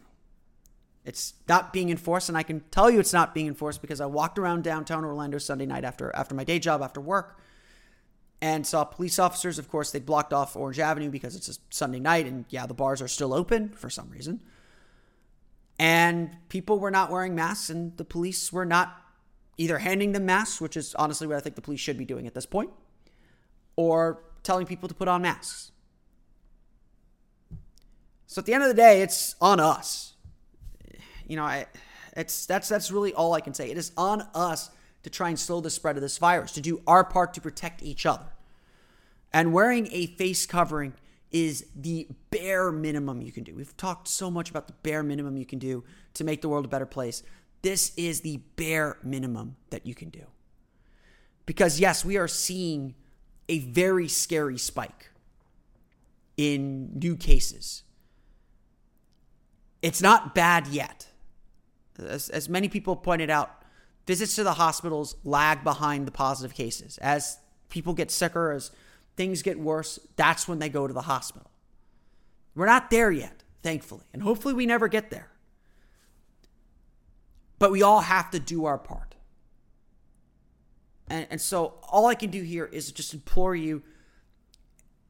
It's 1.04 1.34
not 1.48 1.72
being 1.72 1.90
enforced, 1.90 2.28
and 2.28 2.38
I 2.38 2.44
can 2.44 2.60
tell 2.70 2.88
you 2.88 3.00
it's 3.00 3.12
not 3.12 3.34
being 3.34 3.48
enforced 3.48 3.80
because 3.80 4.00
I 4.00 4.06
walked 4.06 4.38
around 4.38 4.62
downtown 4.62 5.04
Orlando 5.04 5.38
Sunday 5.38 5.66
night 5.66 5.84
after 5.84 6.14
after 6.14 6.36
my 6.36 6.44
day 6.44 6.60
job 6.60 6.82
after 6.82 7.00
work 7.00 7.40
and 8.40 8.64
saw 8.64 8.84
police 8.84 9.18
officers. 9.18 9.58
Of 9.58 9.68
course, 9.68 9.90
they 9.90 9.98
blocked 9.98 10.32
off 10.32 10.54
Orange 10.54 10.78
Avenue 10.78 11.10
because 11.10 11.34
it's 11.34 11.48
a 11.48 11.58
Sunday 11.70 11.98
night, 11.98 12.26
and 12.26 12.44
yeah, 12.48 12.66
the 12.66 12.74
bars 12.74 13.02
are 13.02 13.08
still 13.08 13.34
open 13.34 13.70
for 13.70 13.90
some 13.90 14.08
reason. 14.10 14.40
And 15.80 16.36
people 16.48 16.78
were 16.78 16.92
not 16.92 17.10
wearing 17.10 17.34
masks, 17.34 17.70
and 17.70 17.96
the 17.96 18.04
police 18.04 18.52
were 18.52 18.64
not 18.64 19.05
either 19.58 19.78
handing 19.78 20.12
them 20.12 20.26
masks, 20.26 20.60
which 20.60 20.76
is 20.76 20.94
honestly 20.96 21.26
what 21.26 21.36
I 21.36 21.40
think 21.40 21.54
the 21.56 21.62
police 21.62 21.80
should 21.80 21.98
be 21.98 22.04
doing 22.04 22.26
at 22.26 22.34
this 22.34 22.46
point, 22.46 22.70
or 23.76 24.22
telling 24.42 24.66
people 24.66 24.88
to 24.88 24.94
put 24.94 25.08
on 25.08 25.22
masks. 25.22 25.72
So 28.26 28.40
at 28.40 28.46
the 28.46 28.54
end 28.54 28.62
of 28.62 28.68
the 28.68 28.74
day, 28.74 29.02
it's 29.02 29.34
on 29.40 29.60
us. 29.60 30.14
You 31.26 31.36
know, 31.36 31.44
I, 31.44 31.66
it's 32.16 32.46
that's 32.46 32.68
that's 32.68 32.90
really 32.90 33.12
all 33.14 33.34
I 33.34 33.40
can 33.40 33.54
say. 33.54 33.70
It 33.70 33.78
is 33.78 33.92
on 33.96 34.22
us 34.34 34.70
to 35.02 35.10
try 35.10 35.28
and 35.28 35.38
slow 35.38 35.60
the 35.60 35.70
spread 35.70 35.96
of 35.96 36.02
this 36.02 36.18
virus, 36.18 36.52
to 36.52 36.60
do 36.60 36.82
our 36.86 37.04
part 37.04 37.34
to 37.34 37.40
protect 37.40 37.82
each 37.82 38.04
other. 38.06 38.26
And 39.32 39.52
wearing 39.52 39.88
a 39.92 40.06
face 40.06 40.46
covering 40.46 40.94
is 41.30 41.66
the 41.74 42.08
bare 42.30 42.72
minimum 42.72 43.22
you 43.22 43.32
can 43.32 43.44
do. 43.44 43.54
We've 43.54 43.76
talked 43.76 44.08
so 44.08 44.30
much 44.30 44.50
about 44.50 44.66
the 44.66 44.72
bare 44.82 45.02
minimum 45.02 45.36
you 45.36 45.46
can 45.46 45.58
do 45.58 45.84
to 46.14 46.24
make 46.24 46.40
the 46.40 46.48
world 46.48 46.64
a 46.64 46.68
better 46.68 46.86
place. 46.86 47.22
This 47.66 47.90
is 47.96 48.20
the 48.20 48.36
bare 48.54 48.96
minimum 49.02 49.56
that 49.70 49.86
you 49.86 49.92
can 49.92 50.08
do. 50.08 50.22
Because, 51.46 51.80
yes, 51.80 52.04
we 52.04 52.16
are 52.16 52.28
seeing 52.28 52.94
a 53.48 53.58
very 53.58 54.06
scary 54.06 54.56
spike 54.56 55.10
in 56.36 56.96
new 56.96 57.16
cases. 57.16 57.82
It's 59.82 60.00
not 60.00 60.32
bad 60.32 60.68
yet. 60.68 61.08
As, 61.98 62.28
as 62.28 62.48
many 62.48 62.68
people 62.68 62.94
pointed 62.94 63.30
out, 63.30 63.64
visits 64.06 64.36
to 64.36 64.44
the 64.44 64.54
hospitals 64.54 65.16
lag 65.24 65.64
behind 65.64 66.06
the 66.06 66.12
positive 66.12 66.54
cases. 66.54 66.98
As 66.98 67.36
people 67.68 67.94
get 67.94 68.12
sicker, 68.12 68.52
as 68.52 68.70
things 69.16 69.42
get 69.42 69.58
worse, 69.58 69.98
that's 70.14 70.46
when 70.46 70.60
they 70.60 70.68
go 70.68 70.86
to 70.86 70.94
the 70.94 71.02
hospital. 71.02 71.50
We're 72.54 72.66
not 72.66 72.90
there 72.90 73.10
yet, 73.10 73.42
thankfully, 73.64 74.04
and 74.12 74.22
hopefully 74.22 74.54
we 74.54 74.66
never 74.66 74.86
get 74.86 75.10
there. 75.10 75.32
But 77.58 77.70
we 77.70 77.82
all 77.82 78.00
have 78.00 78.30
to 78.32 78.38
do 78.38 78.66
our 78.66 78.78
part. 78.78 79.14
And, 81.08 81.26
and 81.30 81.40
so 81.40 81.74
all 81.88 82.06
I 82.06 82.14
can 82.14 82.30
do 82.30 82.42
here 82.42 82.66
is 82.66 82.92
just 82.92 83.14
implore 83.14 83.54
you 83.54 83.82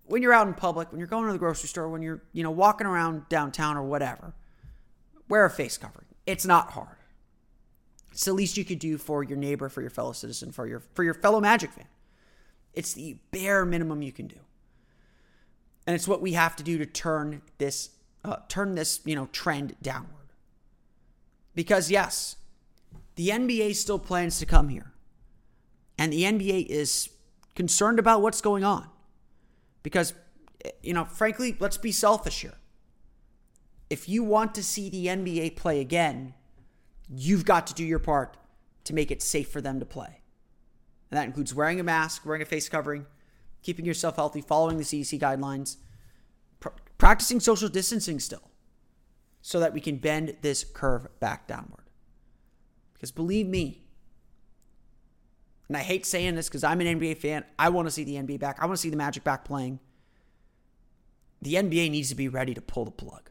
when 0.05 0.23
you're 0.23 0.33
out 0.33 0.47
in 0.47 0.55
public, 0.55 0.91
when 0.93 0.99
you're 0.99 1.09
going 1.09 1.27
to 1.27 1.33
the 1.33 1.39
grocery 1.39 1.69
store, 1.69 1.89
when 1.89 2.03
you're, 2.03 2.23
you 2.33 2.43
know, 2.43 2.51
walking 2.51 2.87
around 2.87 3.29
downtown 3.29 3.77
or 3.77 3.83
whatever, 3.83 4.35
wear 5.29 5.45
a 5.45 5.51
face 5.51 5.77
covering. 5.77 6.07
It's 6.27 6.47
not 6.47 6.71
hard. 6.71 6.97
It's 8.13 8.25
the 8.25 8.33
least 8.33 8.57
you 8.57 8.65
could 8.65 8.79
do 8.79 8.99
for 8.99 9.23
your 9.23 9.37
neighbor, 9.37 9.69
for 9.69 9.81
your 9.81 9.91
fellow 9.91 10.13
citizen, 10.13 10.51
for 10.51 10.67
your 10.67 10.81
for 10.95 11.05
your 11.05 11.13
fellow 11.13 11.41
Magic 11.41 11.71
fan. 11.71 11.89
It's 12.73 12.95
the 12.95 13.19
bare 13.31 13.67
minimum 13.67 14.01
you 14.01 14.13
can 14.13 14.27
do, 14.27 14.39
and 15.87 15.95
it's 15.95 16.09
what 16.09 16.23
we 16.23 16.33
have 16.33 16.57
to 16.57 16.63
do 16.63 16.79
to 16.79 16.87
turn 16.87 17.43
this 17.59 17.91
uh, 18.25 18.37
turn 18.49 18.75
this 18.75 19.01
you 19.05 19.15
know 19.15 19.29
trend 19.33 19.77
downward. 19.83 20.16
Because 21.57 21.91
yes, 21.91 22.37
the 23.17 23.31
NBA 23.31 23.75
still 23.75 23.99
plans 23.99 24.39
to 24.39 24.47
come 24.47 24.69
here, 24.69 24.93
and 25.99 26.13
the 26.13 26.23
NBA 26.23 26.67
is 26.67 27.09
concerned 27.57 27.99
about 27.99 28.23
what's 28.23 28.41
going 28.41 28.63
on. 28.63 28.89
Because 29.83 30.15
you 30.83 30.95
know, 30.95 31.05
frankly, 31.05 31.57
let's 31.59 31.79
be 31.79 31.91
selfish 31.91 32.43
here. 32.43 32.55
If 33.91 34.09
you 34.09 34.23
want 34.23 34.55
to 34.55 34.63
see 34.63 34.89
the 34.89 35.07
NBA 35.07 35.57
play 35.57 35.81
again, 35.81 36.35
you've 37.09 37.45
got 37.45 37.67
to 37.69 37.75
do 37.75 37.85
your 37.85 37.99
part 37.99 38.37
to 38.85 38.95
make 38.95 39.11
it 39.11 39.23
safe 39.23 39.49
for 39.49 39.61
them 39.61 39.81
to 39.81 39.87
play. 39.87 40.21
And 41.11 41.19
that 41.19 41.25
includes 41.25 41.55
wearing 41.55 41.81
a 41.81 41.85
mask, 41.85 42.27
wearing 42.27 42.43
a 42.43 42.47
face 42.47 42.69
covering, 42.69 43.07
keeping 43.63 43.85
yourself 43.85 44.17
healthy, 44.17 44.41
following 44.41 44.77
the 44.77 44.85
CDC 44.85 45.21
guidelines, 45.21 45.77
pr- 46.59 46.71
practicing 46.99 47.41
social 47.41 47.69
distancing 47.69 48.19
still, 48.19 48.51
so 49.47 49.61
that 49.61 49.73
we 49.73 49.81
can 49.81 49.97
bend 49.97 50.37
this 50.43 50.65
curve 50.65 51.07
back 51.21 51.47
downward. 51.47 51.85
Because 52.93 53.13
believe 53.13 53.47
me, 53.47 53.85
and 55.69 55.77
I 55.77 55.83
hate 55.83 56.05
saying 56.05 56.35
this 56.35 56.49
because 56.49 56.65
I'm 56.65 56.81
an 56.81 56.99
NBA 56.99 57.19
fan, 57.19 57.45
I 57.57 57.69
want 57.69 57.87
to 57.87 57.93
see 57.93 58.03
the 58.03 58.17
NBA 58.17 58.41
back. 58.41 58.59
I 58.61 58.67
want 58.67 58.77
to 58.77 58.83
see 58.83 58.91
the 58.91 58.97
Magic 58.97 59.23
back 59.23 59.45
playing. 59.45 59.79
The 61.43 61.55
NBA 61.55 61.93
needs 61.93 62.09
to 62.09 62.17
be 62.17 62.27
ready 62.27 62.55
to 62.55 62.61
pull 62.61 62.87
the 62.87 62.91
plug. 62.91 63.31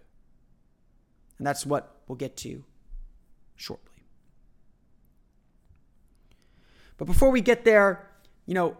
And 1.38 1.46
that's 1.46 1.66
what 1.66 1.98
we'll 2.08 2.16
get 2.16 2.38
to 2.38 2.64
shortly. 3.58 4.06
But 6.96 7.08
before 7.08 7.30
we 7.30 7.42
get 7.42 7.66
there, 7.66 8.10
you 8.46 8.54
know, 8.54 8.78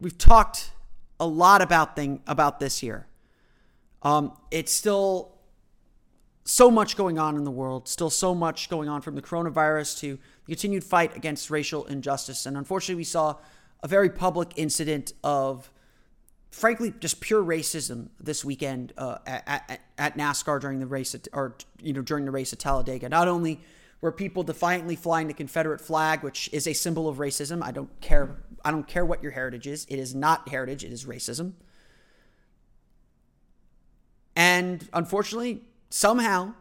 we've 0.00 0.16
talked 0.16 0.70
a 1.18 1.26
lot 1.26 1.60
about 1.60 1.96
thing 1.96 2.22
about 2.28 2.60
this 2.60 2.84
year. 2.84 3.08
Um, 4.02 4.32
it's 4.52 4.72
still 4.72 5.35
so 6.46 6.70
much 6.70 6.96
going 6.96 7.18
on 7.18 7.36
in 7.36 7.42
the 7.42 7.50
world, 7.50 7.88
still 7.88 8.08
so 8.08 8.32
much 8.32 8.70
going 8.70 8.88
on 8.88 9.02
from 9.02 9.16
the 9.16 9.22
coronavirus 9.22 9.98
to 9.98 10.16
the 10.46 10.52
continued 10.54 10.84
fight 10.84 11.16
against 11.16 11.50
racial 11.50 11.84
injustice. 11.86 12.46
And 12.46 12.56
unfortunately, 12.56 12.94
we 12.94 13.04
saw 13.04 13.36
a 13.82 13.88
very 13.88 14.08
public 14.08 14.52
incident 14.54 15.12
of, 15.24 15.70
frankly, 16.52 16.94
just 17.00 17.20
pure 17.20 17.42
racism 17.42 18.10
this 18.20 18.44
weekend 18.44 18.92
uh, 18.96 19.18
at, 19.26 19.42
at, 19.68 19.80
at, 19.98 20.16
NASCAR 20.16 20.60
during 20.60 20.78
the 20.78 20.86
race, 20.86 21.16
at, 21.16 21.26
or 21.32 21.56
you 21.82 21.92
know 21.92 22.02
during 22.02 22.24
the 22.24 22.30
race 22.30 22.52
at 22.52 22.60
Talladega. 22.60 23.08
Not 23.08 23.26
only 23.26 23.60
were 24.00 24.12
people 24.12 24.44
defiantly 24.44 24.94
flying 24.94 25.26
the 25.26 25.34
Confederate 25.34 25.80
flag, 25.80 26.22
which 26.22 26.48
is 26.52 26.68
a 26.68 26.72
symbol 26.74 27.08
of 27.08 27.16
racism. 27.16 27.60
I 27.60 27.72
don't 27.72 28.00
care. 28.00 28.36
I 28.64 28.70
don't 28.70 28.86
care 28.86 29.04
what 29.04 29.20
your 29.20 29.32
heritage 29.32 29.66
is. 29.66 29.84
It 29.88 29.98
is 29.98 30.14
not 30.14 30.48
heritage. 30.48 30.84
It 30.84 30.92
is 30.92 31.06
racism. 31.06 31.54
And 34.36 34.88
unfortunately, 34.92 35.62
somehow, 35.96 36.52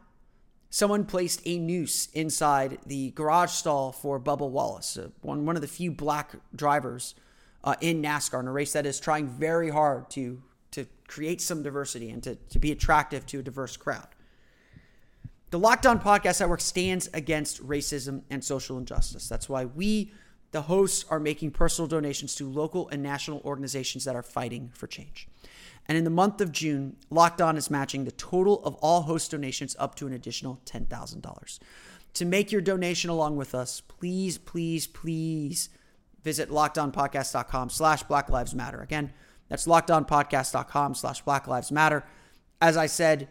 someone 0.70 1.04
placed 1.04 1.42
a 1.46 1.60
noose 1.60 2.08
inside 2.14 2.80
the 2.86 3.12
garage 3.12 3.52
stall 3.52 3.92
for 3.92 4.18
Bubba 4.20 4.50
Wallace, 4.50 4.98
uh, 4.98 5.10
one 5.22 5.46
one 5.46 5.58
of 5.58 5.62
the 5.62 5.68
few 5.68 5.92
black 5.92 6.36
drivers 6.56 7.16
uh, 7.64 7.76
in 7.82 8.02
NASCAR 8.02 8.40
in 8.40 8.48
a 8.48 8.52
race 8.52 8.72
that 8.74 8.86
is 8.86 9.00
trying 9.00 9.28
very 9.28 9.70
hard 9.70 10.10
to 10.12 10.42
to 10.72 10.88
create 11.08 11.42
some 11.42 11.64
diversity 11.64 12.10
and 12.10 12.24
to, 12.24 12.36
to 12.36 12.60
be 12.60 12.72
attractive 12.72 13.26
to 13.28 13.40
a 13.40 13.44
diverse 13.44 13.76
crowd. 13.78 14.08
The 15.52 15.60
Locked 15.60 15.86
On 15.86 16.00
Podcast 16.00 16.40
Network 16.40 16.62
stands 16.62 17.10
against 17.14 17.66
racism 17.66 18.24
and 18.30 18.44
social 18.44 18.78
injustice. 18.78 19.30
That's 19.30 19.48
why 19.48 19.66
we, 19.66 20.12
the 20.52 20.64
hosts, 20.64 21.06
are 21.10 21.20
making 21.20 21.52
personal 21.52 21.88
donations 21.88 22.36
to 22.36 22.50
local 22.50 22.90
and 22.90 23.02
national 23.04 23.42
organizations 23.46 24.04
that 24.06 24.16
are 24.16 24.24
fighting 24.24 24.72
for 24.74 24.88
change. 24.88 25.28
And 25.88 25.98
in 25.98 26.04
the 26.04 26.10
month 26.10 26.42
of 26.42 26.52
June, 26.52 26.96
Locked 27.10 27.42
On 27.42 27.58
is 27.58 27.70
matching 27.70 28.06
the 28.06 28.12
total 28.12 28.64
of 28.64 28.76
all 28.76 29.04
host 29.04 29.32
donations 29.32 29.76
up 29.78 29.96
to 29.96 30.08
an 30.08 30.14
additional 30.14 30.60
$10,000. 30.66 31.60
To 32.16 32.26
make 32.26 32.52
your 32.52 32.62
donation 32.62 33.10
along 33.10 33.36
with 33.36 33.54
us, 33.54 33.82
please, 33.82 34.38
please, 34.38 34.88
please 34.88 35.70
visit 36.24 36.50
lockedonpodcast.com 36.50 37.70
slash 37.70 38.04
Black 38.04 38.30
Lives 38.30 38.56
Matter. 38.56 38.82
Again, 38.82 39.14
that's 39.48 39.68
lockedonpodcast.com 39.68 40.96
slash 40.96 41.22
Black 41.22 41.48
Lives 41.48 41.72
Matter. 41.72 42.04
As 42.62 42.78
I 42.78 42.88
said, 42.88 43.28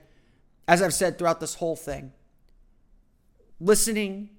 as 0.69 0.81
I've 0.81 0.95
said 0.95 1.19
throughout 1.19 1.41
this 1.41 1.57
whole 1.57 1.77
thing, 1.77 2.13
listening, 3.59 4.31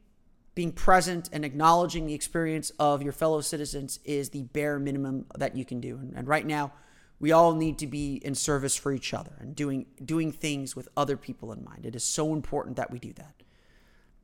being 0.54 0.72
present, 0.72 1.30
and 1.34 1.44
acknowledging 1.44 2.06
the 2.06 2.14
experience 2.14 2.72
of 2.80 3.02
your 3.02 3.12
fellow 3.12 3.42
citizens 3.42 4.00
is 4.06 4.30
the 4.30 4.44
bare 4.44 4.80
minimum 4.80 5.26
that 5.38 5.58
you 5.58 5.66
can 5.66 5.82
do. 5.82 5.98
And, 5.98 6.14
and 6.16 6.28
right 6.28 6.46
now, 6.46 6.72
we 7.20 7.32
all 7.32 7.54
need 7.54 7.78
to 7.80 7.88
be 7.88 8.16
in 8.16 8.36
service 8.36 8.76
for 8.76 8.92
each 8.92 9.14
other 9.14 9.32
and 9.40 9.56
doing 9.56 9.86
doing 10.04 10.32
things 10.32 10.76
with 10.76 10.90
other 10.98 11.18
people 11.18 11.52
in 11.52 11.64
mind. 11.64 11.86
It 11.86 11.96
is 11.96 12.04
so 12.04 12.34
important 12.34 12.76
that 12.78 12.92
we 12.92 13.00
do 13.00 13.14
that. 13.14 13.44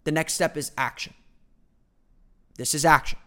The 0.03 0.11
next 0.11 0.33
step 0.33 0.57
is 0.57 0.71
action. 0.77 1.13
This 2.57 2.73
is 2.73 2.85
action. 2.85 3.19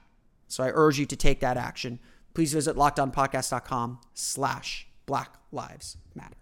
So 0.49 0.63
I 0.65 0.71
urge 0.73 0.99
you 0.99 1.07
to 1.07 1.17
take 1.17 1.41
that 1.41 1.57
action. 1.57 1.99
Please 2.35 2.53
visit 2.53 2.77
lockedonpodcast.com 2.77 4.01
slash 4.13 4.87
Black 5.07 5.37
Lives 5.53 5.97
Matter. 6.15 6.37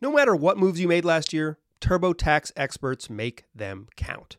No 0.00 0.12
matter 0.12 0.34
what 0.34 0.58
moves 0.58 0.80
you 0.80 0.88
made 0.88 1.04
last 1.04 1.32
year, 1.32 1.58
TurboTax 1.80 2.52
experts 2.56 3.08
make 3.08 3.44
them 3.54 3.88
count. 3.96 4.36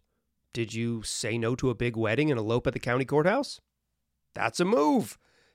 Did 0.53 0.73
you 0.73 1.03
say 1.03 1.37
no 1.37 1.55
to 1.55 1.69
a 1.69 1.75
big 1.75 1.95
wedding 1.95 2.31
and 2.31 2.39
elope 2.39 2.67
at 2.67 2.73
the 2.73 2.79
county 2.79 3.05
courthouse? 3.05 3.61
That's 4.33 4.59
a 4.59 4.65
move. 4.65 5.17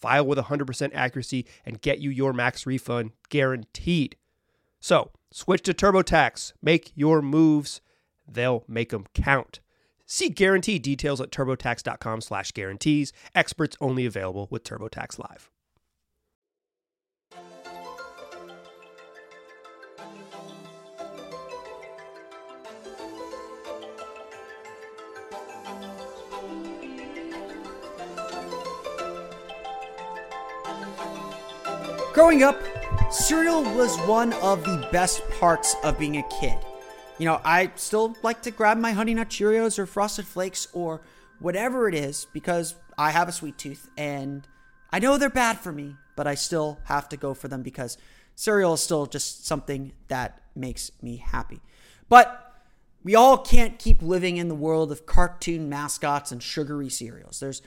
File 0.00 0.26
with 0.26 0.38
100% 0.38 0.90
accuracy 0.94 1.46
and 1.64 1.80
get 1.80 1.98
you 1.98 2.10
your 2.10 2.32
max 2.32 2.66
refund 2.66 3.12
guaranteed. 3.28 4.16
So, 4.80 5.10
switch 5.30 5.62
to 5.62 5.74
TurboTax. 5.74 6.52
Make 6.62 6.92
your 6.94 7.20
moves. 7.20 7.80
They'll 8.26 8.64
make 8.66 8.90
them 8.90 9.06
count. 9.14 9.60
See 10.06 10.28
guarantee 10.28 10.78
details 10.78 11.20
at 11.20 11.30
turbotax.com 11.30 12.20
slash 12.22 12.50
guarantees. 12.52 13.12
Experts 13.34 13.76
only 13.80 14.06
available 14.06 14.48
with 14.50 14.64
TurboTax 14.64 15.18
Live. 15.18 15.50
Growing 32.20 32.42
up, 32.42 32.62
cereal 33.10 33.62
was 33.62 33.96
one 34.00 34.34
of 34.34 34.62
the 34.62 34.86
best 34.92 35.22
parts 35.40 35.74
of 35.82 35.98
being 35.98 36.18
a 36.18 36.22
kid. 36.24 36.58
You 37.18 37.24
know, 37.24 37.40
I 37.46 37.72
still 37.76 38.14
like 38.22 38.42
to 38.42 38.50
grab 38.50 38.76
my 38.76 38.92
Honey 38.92 39.14
Nut 39.14 39.30
Cheerios 39.30 39.78
or 39.78 39.86
Frosted 39.86 40.26
Flakes 40.26 40.68
or 40.74 41.00
whatever 41.38 41.88
it 41.88 41.94
is 41.94 42.26
because 42.34 42.74
I 42.98 43.10
have 43.10 43.30
a 43.30 43.32
sweet 43.32 43.56
tooth 43.56 43.88
and 43.96 44.46
I 44.92 44.98
know 44.98 45.16
they're 45.16 45.30
bad 45.30 45.60
for 45.60 45.72
me, 45.72 45.96
but 46.14 46.26
I 46.26 46.34
still 46.34 46.78
have 46.84 47.08
to 47.08 47.16
go 47.16 47.32
for 47.32 47.48
them 47.48 47.62
because 47.62 47.96
cereal 48.34 48.74
is 48.74 48.82
still 48.82 49.06
just 49.06 49.46
something 49.46 49.92
that 50.08 50.42
makes 50.54 50.90
me 51.00 51.16
happy. 51.16 51.62
But 52.10 52.54
we 53.02 53.14
all 53.14 53.38
can't 53.38 53.78
keep 53.78 54.02
living 54.02 54.36
in 54.36 54.48
the 54.48 54.54
world 54.54 54.92
of 54.92 55.06
cartoon 55.06 55.70
mascots 55.70 56.32
and 56.32 56.42
sugary 56.42 56.90
cereals. 56.90 57.40
There's 57.40 57.62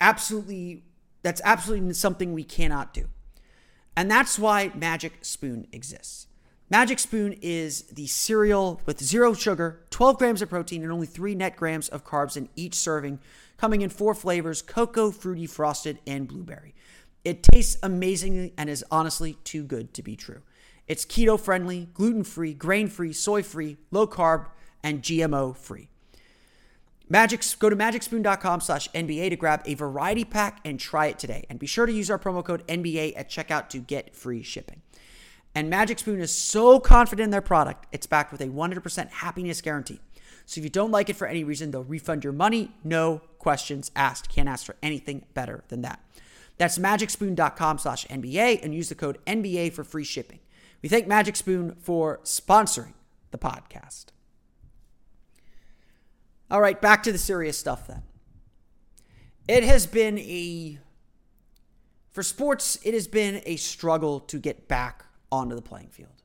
absolutely, 0.00 0.82
that's 1.22 1.40
absolutely 1.44 1.94
something 1.94 2.32
we 2.32 2.42
cannot 2.42 2.92
do. 2.92 3.08
And 3.96 4.10
that's 4.10 4.38
why 4.38 4.72
Magic 4.74 5.24
Spoon 5.24 5.66
exists. 5.72 6.26
Magic 6.70 6.98
Spoon 6.98 7.36
is 7.42 7.82
the 7.82 8.06
cereal 8.06 8.80
with 8.86 9.02
zero 9.02 9.34
sugar, 9.34 9.80
12 9.90 10.18
grams 10.18 10.42
of 10.42 10.48
protein, 10.48 10.82
and 10.82 10.90
only 10.90 11.06
3 11.06 11.34
net 11.34 11.56
grams 11.56 11.88
of 11.88 12.04
carbs 12.04 12.36
in 12.36 12.48
each 12.56 12.74
serving, 12.74 13.20
coming 13.56 13.82
in 13.82 13.90
four 13.90 14.14
flavors 14.14 14.62
cocoa, 14.62 15.10
fruity, 15.10 15.46
frosted, 15.46 15.98
and 16.06 16.26
blueberry. 16.26 16.74
It 17.24 17.42
tastes 17.42 17.78
amazingly 17.82 18.52
and 18.58 18.68
is 18.68 18.84
honestly 18.90 19.34
too 19.44 19.62
good 19.62 19.94
to 19.94 20.02
be 20.02 20.16
true. 20.16 20.42
It's 20.86 21.04
keto 21.04 21.38
friendly, 21.38 21.88
gluten 21.94 22.24
free, 22.24 22.52
grain 22.52 22.88
free, 22.88 23.12
soy 23.12 23.42
free, 23.42 23.78
low 23.90 24.06
carb, 24.06 24.48
and 24.82 25.02
GMO 25.02 25.56
free. 25.56 25.88
Magic, 27.14 27.44
go 27.60 27.70
to 27.70 27.76
magicspoon.com 27.76 28.60
slash 28.60 28.90
NBA 28.90 29.30
to 29.30 29.36
grab 29.36 29.62
a 29.66 29.74
variety 29.74 30.24
pack 30.24 30.58
and 30.64 30.80
try 30.80 31.06
it 31.06 31.16
today. 31.16 31.46
And 31.48 31.60
be 31.60 31.66
sure 31.68 31.86
to 31.86 31.92
use 31.92 32.10
our 32.10 32.18
promo 32.18 32.44
code 32.44 32.66
NBA 32.66 33.12
at 33.14 33.30
checkout 33.30 33.68
to 33.68 33.78
get 33.78 34.16
free 34.16 34.42
shipping. 34.42 34.82
And 35.54 35.70
Magic 35.70 36.00
Spoon 36.00 36.20
is 36.20 36.36
so 36.36 36.80
confident 36.80 37.26
in 37.26 37.30
their 37.30 37.40
product, 37.40 37.86
it's 37.92 38.08
backed 38.08 38.32
with 38.32 38.40
a 38.40 38.48
100% 38.48 39.10
happiness 39.10 39.60
guarantee. 39.60 40.00
So 40.44 40.58
if 40.58 40.64
you 40.64 40.70
don't 40.70 40.90
like 40.90 41.08
it 41.08 41.14
for 41.14 41.28
any 41.28 41.44
reason, 41.44 41.70
they'll 41.70 41.84
refund 41.84 42.24
your 42.24 42.32
money, 42.32 42.72
no 42.82 43.20
questions 43.38 43.92
asked. 43.94 44.28
Can't 44.28 44.48
ask 44.48 44.66
for 44.66 44.74
anything 44.82 45.24
better 45.34 45.62
than 45.68 45.82
that. 45.82 46.00
That's 46.58 46.78
magicspoon.com 46.78 47.78
slash 47.78 48.08
NBA 48.08 48.58
and 48.60 48.74
use 48.74 48.88
the 48.88 48.96
code 48.96 49.24
NBA 49.24 49.72
for 49.72 49.84
free 49.84 50.02
shipping. 50.02 50.40
We 50.82 50.88
thank 50.88 51.06
Magic 51.06 51.36
Spoon 51.36 51.76
for 51.78 52.18
sponsoring 52.24 52.94
the 53.30 53.38
podcast. 53.38 54.06
All 56.54 56.60
right, 56.60 56.80
back 56.80 57.02
to 57.02 57.10
the 57.10 57.18
serious 57.18 57.58
stuff 57.58 57.88
then. 57.88 58.04
It 59.48 59.64
has 59.64 59.88
been 59.88 60.20
a, 60.20 60.78
for 62.12 62.22
sports, 62.22 62.78
it 62.84 62.94
has 62.94 63.08
been 63.08 63.42
a 63.44 63.56
struggle 63.56 64.20
to 64.20 64.38
get 64.38 64.68
back 64.68 65.04
onto 65.32 65.56
the 65.56 65.62
playing 65.62 65.88
field. 65.88 66.22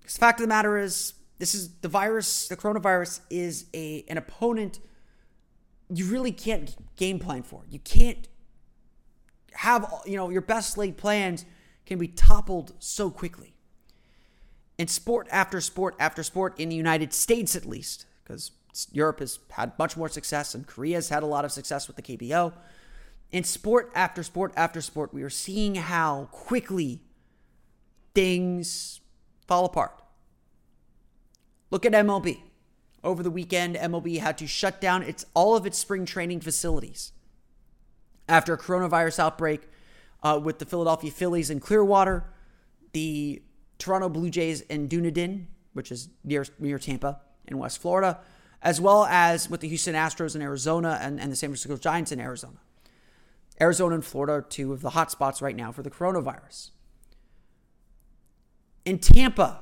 Because 0.00 0.14
the 0.14 0.20
fact 0.20 0.40
of 0.40 0.44
the 0.44 0.48
matter 0.48 0.78
is, 0.78 1.12
this 1.38 1.54
is 1.54 1.68
the 1.82 1.88
virus, 1.88 2.48
the 2.48 2.56
coronavirus 2.56 3.20
is 3.28 3.66
a 3.74 4.02
an 4.08 4.16
opponent 4.16 4.80
you 5.90 6.06
really 6.06 6.32
can't 6.32 6.74
game 6.96 7.18
plan 7.18 7.42
for. 7.42 7.64
You 7.68 7.80
can't 7.80 8.26
have, 9.52 9.92
you 10.06 10.16
know, 10.16 10.30
your 10.30 10.40
best 10.40 10.78
laid 10.78 10.96
plans 10.96 11.44
can 11.84 11.98
be 11.98 12.08
toppled 12.08 12.72
so 12.78 13.10
quickly. 13.10 13.52
In 14.78 14.88
sport 14.88 15.28
after 15.30 15.60
sport 15.60 15.96
after 16.00 16.22
sport, 16.22 16.58
in 16.58 16.70
the 16.70 16.76
United 16.76 17.12
States 17.12 17.54
at 17.54 17.66
least, 17.66 18.06
because 18.24 18.52
Europe 18.92 19.20
has 19.20 19.38
had 19.50 19.72
much 19.78 19.96
more 19.96 20.08
success 20.08 20.54
and 20.54 20.66
Korea 20.66 20.96
has 20.96 21.08
had 21.08 21.22
a 21.22 21.26
lot 21.26 21.44
of 21.44 21.52
success 21.52 21.86
with 21.86 21.96
the 21.96 22.02
KBO. 22.02 22.52
In 23.30 23.44
sport 23.44 23.90
after 23.94 24.22
sport 24.22 24.52
after 24.56 24.80
sport, 24.80 25.12
we 25.12 25.22
are 25.22 25.30
seeing 25.30 25.74
how 25.74 26.28
quickly 26.30 27.02
things 28.14 29.00
fall 29.46 29.64
apart. 29.64 30.02
Look 31.70 31.84
at 31.84 31.92
MLB. 31.92 32.40
Over 33.04 33.22
the 33.22 33.30
weekend, 33.30 33.76
MLB 33.76 34.18
had 34.18 34.38
to 34.38 34.46
shut 34.46 34.80
down 34.80 35.02
its 35.02 35.24
all 35.34 35.54
of 35.54 35.66
its 35.66 35.78
spring 35.78 36.04
training 36.04 36.40
facilities 36.40 37.12
after 38.28 38.52
a 38.52 38.58
coronavirus 38.58 39.20
outbreak 39.20 39.68
uh, 40.22 40.40
with 40.42 40.58
the 40.58 40.64
Philadelphia 40.64 41.10
Phillies 41.10 41.50
in 41.50 41.60
Clearwater, 41.60 42.24
the 42.92 43.42
Toronto 43.78 44.08
Blue 44.08 44.30
Jays 44.30 44.62
in 44.62 44.88
Dunedin, 44.88 45.46
which 45.72 45.92
is 45.92 46.08
near 46.24 46.44
near 46.58 46.78
Tampa 46.78 47.20
in 47.46 47.58
West 47.58 47.80
Florida, 47.80 48.18
as 48.62 48.80
well 48.80 49.04
as 49.04 49.48
with 49.48 49.60
the 49.60 49.68
Houston 49.68 49.94
Astros 49.94 50.34
in 50.34 50.42
Arizona 50.42 50.98
and, 51.00 51.20
and 51.20 51.30
the 51.30 51.36
San 51.36 51.50
Francisco 51.50 51.76
Giants 51.76 52.12
in 52.12 52.20
Arizona. 52.20 52.56
Arizona 53.60 53.96
and 53.96 54.04
Florida 54.04 54.34
are 54.34 54.42
two 54.42 54.72
of 54.72 54.82
the 54.82 54.90
hot 54.90 55.10
spots 55.10 55.42
right 55.42 55.56
now 55.56 55.72
for 55.72 55.82
the 55.82 55.90
coronavirus. 55.90 56.70
In 58.84 58.98
Tampa, 58.98 59.60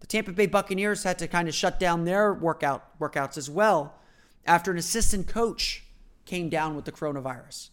the 0.00 0.06
Tampa 0.06 0.32
Bay 0.32 0.46
Buccaneers 0.46 1.04
had 1.04 1.18
to 1.18 1.28
kind 1.28 1.48
of 1.48 1.54
shut 1.54 1.78
down 1.78 2.04
their 2.04 2.32
workout 2.34 2.98
workouts 2.98 3.36
as 3.38 3.48
well 3.48 3.94
after 4.46 4.70
an 4.70 4.78
assistant 4.78 5.26
coach 5.26 5.84
came 6.24 6.48
down 6.48 6.74
with 6.74 6.84
the 6.84 6.92
coronavirus, 6.92 7.70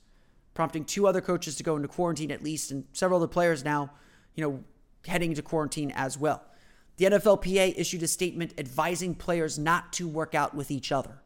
prompting 0.54 0.84
two 0.84 1.08
other 1.08 1.22
coaches 1.22 1.56
to 1.56 1.64
go 1.64 1.76
into 1.76 1.88
quarantine 1.88 2.32
at 2.32 2.44
least, 2.44 2.72
and 2.72 2.86
several 2.94 3.18
other 3.18 3.28
players 3.28 3.64
now, 3.64 3.92
you 4.36 4.44
know, 4.44 4.64
heading 5.08 5.32
into 5.32 5.42
quarantine 5.42 5.92
as 5.92 6.18
well. 6.18 6.44
The 6.98 7.06
NFLPA 7.06 7.76
issued 7.78 8.04
a 8.04 8.08
statement 8.08 8.54
advising 8.58 9.16
players 9.16 9.58
not 9.58 9.94
to 9.94 10.08
work 10.08 10.34
out 10.34 10.56
with 10.56 10.72
each 10.72 10.92
other 10.92 11.22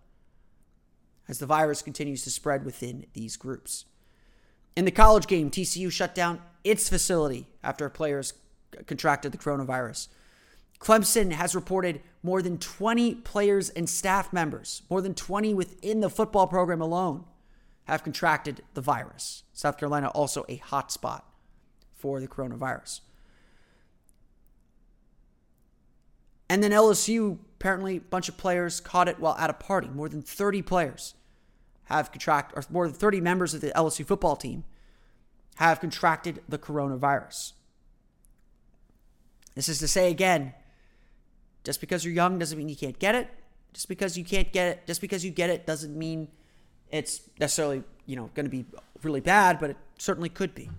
as 1.28 1.40
the 1.40 1.46
virus 1.46 1.82
continues 1.82 2.24
to 2.24 2.30
spread 2.30 2.66
within 2.66 3.06
these 3.14 3.38
groups. 3.38 3.86
In 4.76 4.86
the 4.86 4.92
college 4.92 5.28
game, 5.28 5.50
TCU 5.50 5.90
shut 5.90 6.14
down 6.14 6.42
its 6.64 6.90
facility 6.90 7.48
after 7.64 7.90
players 7.90 8.34
contracted 8.86 9.32
the 9.32 9.38
coronavirus. 9.38 10.10
Clemson 10.80 11.32
has 11.32 11.56
reported 11.56 12.02
more 12.24 12.42
than 12.42 12.58
20 12.58 13.16
players 13.16 13.70
and 13.70 13.90
staff 13.90 14.34
members, 14.34 14.82
more 14.90 15.02
than 15.02 15.14
20 15.14 15.54
within 15.54 16.02
the 16.02 16.10
football 16.10 16.48
program 16.48 16.82
alone, 16.82 17.24
have 17.86 18.04
contracted 18.04 18.62
the 18.74 18.82
virus. 18.82 19.44
South 19.54 19.78
Carolina 19.78 20.10
also 20.10 20.46
a 20.50 20.58
hotspot 20.58 21.22
for 21.94 22.20
the 22.20 22.28
coronavirus. 22.28 23.02
And 26.52 26.62
then 26.62 26.72
LSU, 26.72 27.38
apparently, 27.62 27.96
a 27.96 28.02
bunch 28.02 28.28
of 28.28 28.36
players 28.36 28.82
caught 28.82 29.08
it 29.08 29.22
while 29.22 29.38
at 29.38 29.50
a 29.50 29.54
party. 29.54 29.88
More 29.88 30.10
than 30.10 30.22
30 30.22 30.62
players 30.62 31.16
have 31.86 32.12
contracted, 32.12 32.60
or 32.60 32.66
more 32.70 32.90
than 32.90 32.94
30 32.94 33.22
members 33.22 33.54
of 33.54 33.62
the 33.62 33.70
LSU 33.70 34.06
football 34.06 34.36
team 34.36 34.66
have 35.56 35.80
contracted 35.80 36.44
the 36.50 36.58
coronavirus. 36.58 37.54
This 39.56 39.70
is 39.70 39.80
to 39.80 39.88
say 39.88 40.12
again, 40.12 40.54
just 41.64 41.80
because 41.80 42.04
you're 42.04 42.14
young 42.14 42.38
doesn't 42.38 42.58
mean 42.58 42.68
you 42.68 42.76
can't 42.76 43.00
get 43.00 43.16
it. 43.16 43.30
Just 43.72 43.88
because 43.88 44.18
you 44.18 44.26
can't 44.26 44.52
get 44.52 44.68
it, 44.68 44.86
just 44.86 45.00
because 45.00 45.24
you 45.24 45.32
get 45.32 45.50
it 45.50 45.66
doesn't 45.66 45.98
mean 45.98 46.28
it's 46.90 47.22
necessarily, 47.40 47.82
you 48.06 48.18
know, 48.18 48.30
going 48.34 48.46
to 48.46 48.50
be 48.50 48.66
really 49.04 49.22
bad, 49.22 49.58
but 49.58 49.70
it 49.70 49.78
certainly 49.98 50.28
could 50.28 50.54
be. 50.54 50.66
And 50.66 50.74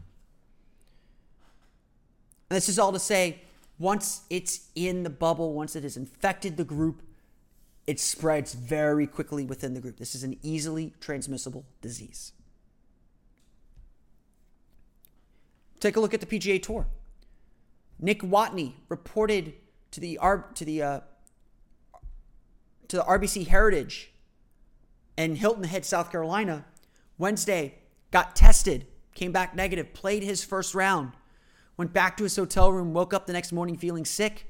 this 2.51 2.69
is 2.69 2.79
all 2.79 2.93
to 2.93 2.99
say, 2.99 3.41
once 3.79 4.23
it's 4.31 4.69
in 4.75 5.03
the 5.03 5.11
bubble, 5.11 5.55
once 5.55 5.75
it 5.77 5.83
has 5.83 5.97
infected 5.97 6.57
the 6.57 6.65
group, 6.65 7.03
it 7.87 7.99
spreads 7.99 8.55
very 8.55 9.07
quickly 9.07 9.45
within 9.45 9.75
the 9.75 9.81
group. 9.81 9.97
This 9.97 10.15
is 10.15 10.23
an 10.23 10.39
easily 10.43 10.95
transmissible 11.01 11.65
disease. 11.81 12.33
Take 15.81 15.97
a 15.97 16.01
look 16.01 16.15
at 16.15 16.21
the 16.21 16.27
PGA 16.27 16.63
Tour. 16.63 16.87
Nick 17.99 18.23
Watney 18.23 18.75
reported 18.89 19.55
to 19.91 20.01
the 20.01 20.19
to 20.55 20.65
the 20.65 20.83
uh, 20.83 21.01
to 22.87 22.97
the 22.97 23.03
RBC 23.03 23.49
Heritage 23.49 24.13
in 25.17 25.37
Hilton 25.37 25.65
Head, 25.65 25.85
South 25.85 26.11
Carolina, 26.13 26.65
Wednesday. 27.19 27.79
Got 28.11 28.37
tested, 28.37 28.87
came 29.15 29.33
back 29.33 29.57
negative, 29.57 29.95
played 29.95 30.23
his 30.23 30.45
first 30.45 30.75
round, 30.75 31.13
went 31.77 31.93
back 31.93 32.17
to 32.17 32.25
his 32.25 32.37
hotel 32.37 32.73
room, 32.73 32.93
woke 32.93 33.15
up 33.15 33.27
the 33.27 33.33
next 33.33 33.53
morning 33.53 33.77
feeling 33.77 34.05
sick. 34.05 34.47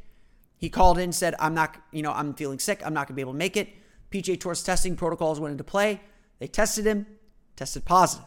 He 0.57 0.69
called 0.69 0.99
in, 0.99 1.13
said, 1.13 1.35
"I'm 1.39 1.55
not, 1.55 1.77
you 1.91 2.03
know, 2.03 2.13
I'm 2.13 2.35
feeling 2.35 2.59
sick. 2.59 2.81
I'm 2.85 2.95
not 2.95 3.09
going 3.09 3.15
to 3.15 3.17
be 3.17 3.23
able 3.23 3.33
to 3.33 3.39
make 3.39 3.57
it." 3.57 3.69
PGA 4.11 4.39
Tour's 4.39 4.63
testing 4.63 4.95
protocols 4.95 5.41
went 5.41 5.53
into 5.53 5.65
play. 5.65 6.01
They 6.39 6.47
tested 6.47 6.87
him, 6.87 7.07
tested 7.57 7.85
positive. 7.85 8.27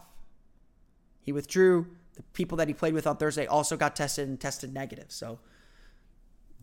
He 1.22 1.32
withdrew. 1.32 1.88
The 2.16 2.24
people 2.34 2.58
that 2.58 2.68
he 2.68 2.74
played 2.74 2.94
with 2.94 3.08
on 3.08 3.18
Thursday 3.18 3.46
also 3.46 3.76
got 3.76 3.96
tested 3.96 4.28
and 4.28 4.40
tested 4.40 4.74
negative. 4.74 5.08
So 5.10 5.40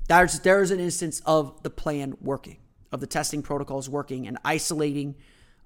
there's 0.08 0.40
there's 0.40 0.70
an 0.70 0.80
instance 0.80 1.20
of 1.26 1.62
the 1.62 1.70
plan 1.70 2.16
working, 2.20 2.58
of 2.90 3.00
the 3.00 3.06
testing 3.06 3.42
protocols 3.42 3.88
working, 3.88 4.26
and 4.26 4.38
isolating 4.44 5.14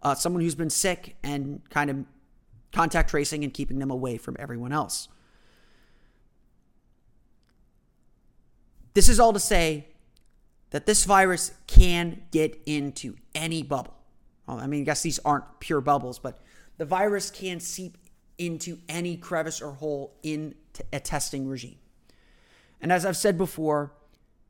uh, 0.02 0.14
someone 0.14 0.42
who's 0.42 0.54
been 0.54 0.70
sick 0.70 1.16
and 1.22 1.62
kind 1.70 1.90
of 1.90 2.04
contact 2.72 3.10
tracing 3.10 3.44
and 3.44 3.54
keeping 3.54 3.78
them 3.78 3.90
away 3.90 4.18
from 4.18 4.36
everyone 4.38 4.72
else. 4.72 5.08
This 8.96 9.10
is 9.10 9.20
all 9.20 9.34
to 9.34 9.40
say 9.40 9.88
that 10.70 10.86
this 10.86 11.04
virus 11.04 11.52
can 11.66 12.22
get 12.30 12.58
into 12.64 13.16
any 13.34 13.62
bubble. 13.62 13.92
Well, 14.46 14.58
I 14.58 14.66
mean, 14.66 14.80
I 14.80 14.84
guess 14.84 15.02
these 15.02 15.18
aren't 15.18 15.44
pure 15.60 15.82
bubbles, 15.82 16.18
but 16.18 16.38
the 16.78 16.86
virus 16.86 17.30
can 17.30 17.60
seep 17.60 17.98
into 18.38 18.78
any 18.88 19.18
crevice 19.18 19.60
or 19.60 19.72
hole 19.72 20.16
in 20.22 20.54
a 20.94 20.98
testing 20.98 21.46
regime. 21.46 21.76
And 22.80 22.90
as 22.90 23.04
I've 23.04 23.18
said 23.18 23.36
before, 23.36 23.92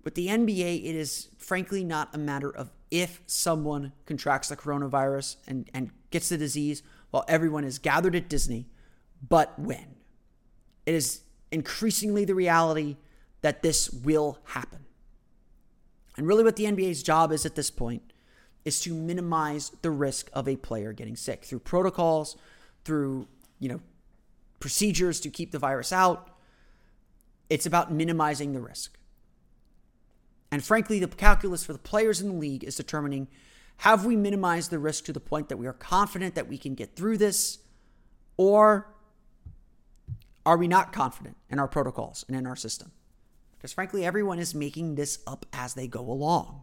with 0.05 0.15
the 0.15 0.29
NBA, 0.29 0.85
it 0.85 0.95
is 0.95 1.27
frankly 1.39 1.83
not 1.83 2.15
a 2.15 2.19
matter 2.19 2.49
of 2.49 2.71
if 2.89 3.23
someone 3.27 3.95
contracts 4.05 4.51
the 4.51 4.57
coronavirus 4.57 5.39
and, 5.49 5.69
and 5.75 5.91
gets 6.13 6.29
the 6.29 6.39
disease 6.39 6.85
while 7.11 7.25
everyone 7.27 7.65
is 7.65 7.81
gathered 7.81 8.15
at 8.15 8.29
Disney, 8.29 8.69
but 9.29 9.59
when. 9.59 9.97
It 10.87 10.95
is 10.95 11.23
increasingly 11.51 12.25
the 12.25 12.37
reality 12.37 12.97
that 13.47 13.63
this 13.63 13.89
will 13.93 14.41
happen. 14.47 14.81
And 16.17 16.27
really, 16.27 16.43
what 16.43 16.57
the 16.57 16.65
NBA's 16.65 17.01
job 17.01 17.31
is 17.31 17.47
at 17.47 17.55
this 17.55 17.71
point 17.71 18.03
is 18.65 18.81
to 18.81 18.93
minimize 18.93 19.71
the 19.83 19.91
risk 19.93 20.29
of 20.33 20.49
a 20.49 20.57
player 20.57 20.93
getting 20.93 21.15
sick 21.15 21.45
through 21.45 21.61
protocols, 21.61 22.37
through 22.85 23.29
you 23.61 23.69
know 23.69 23.81
procedures 24.59 25.21
to 25.21 25.31
keep 25.31 25.53
the 25.53 25.61
virus 25.61 25.93
out. 25.93 26.37
It's 27.49 27.67
about 27.67 27.93
minimizing 27.93 28.53
the 28.53 28.61
risk. 28.61 28.99
And 30.51 30.65
frankly, 30.65 30.99
the 30.99 31.07
calculus 31.07 31.65
for 31.65 31.73
the 31.73 31.79
players 31.79 32.21
in 32.21 32.31
the 32.31 32.35
league 32.35 32.65
is 32.65 32.75
determining 32.75 33.29
have 33.77 34.05
we 34.05 34.17
minimized 34.17 34.73
the 34.73 34.81
risk 34.81 35.05
to 35.05 35.13
the 35.13 35.21
point 35.21 35.51
that 35.51 35.57
we 35.57 35.69
are 35.69 35.73
confident 35.73 36.35
that 36.35 36.49
we 36.49 36.59
can 36.59 36.75
get 36.75 36.97
through 36.97 37.19
this? 37.19 37.59
Or 38.37 38.93
are 40.45 40.57
we 40.57 40.67
not 40.67 40.93
confident 40.93 41.37
in 41.49 41.61
our 41.61 41.69
protocols 41.69 42.25
and 42.27 42.37
in 42.37 42.45
our 42.45 42.57
system? 42.57 42.91
Because 43.57 43.73
frankly, 43.73 44.05
everyone 44.05 44.39
is 44.39 44.55
making 44.55 44.95
this 44.95 45.19
up 45.27 45.47
as 45.53 45.75
they 45.75 45.87
go 45.87 46.01
along. 46.01 46.63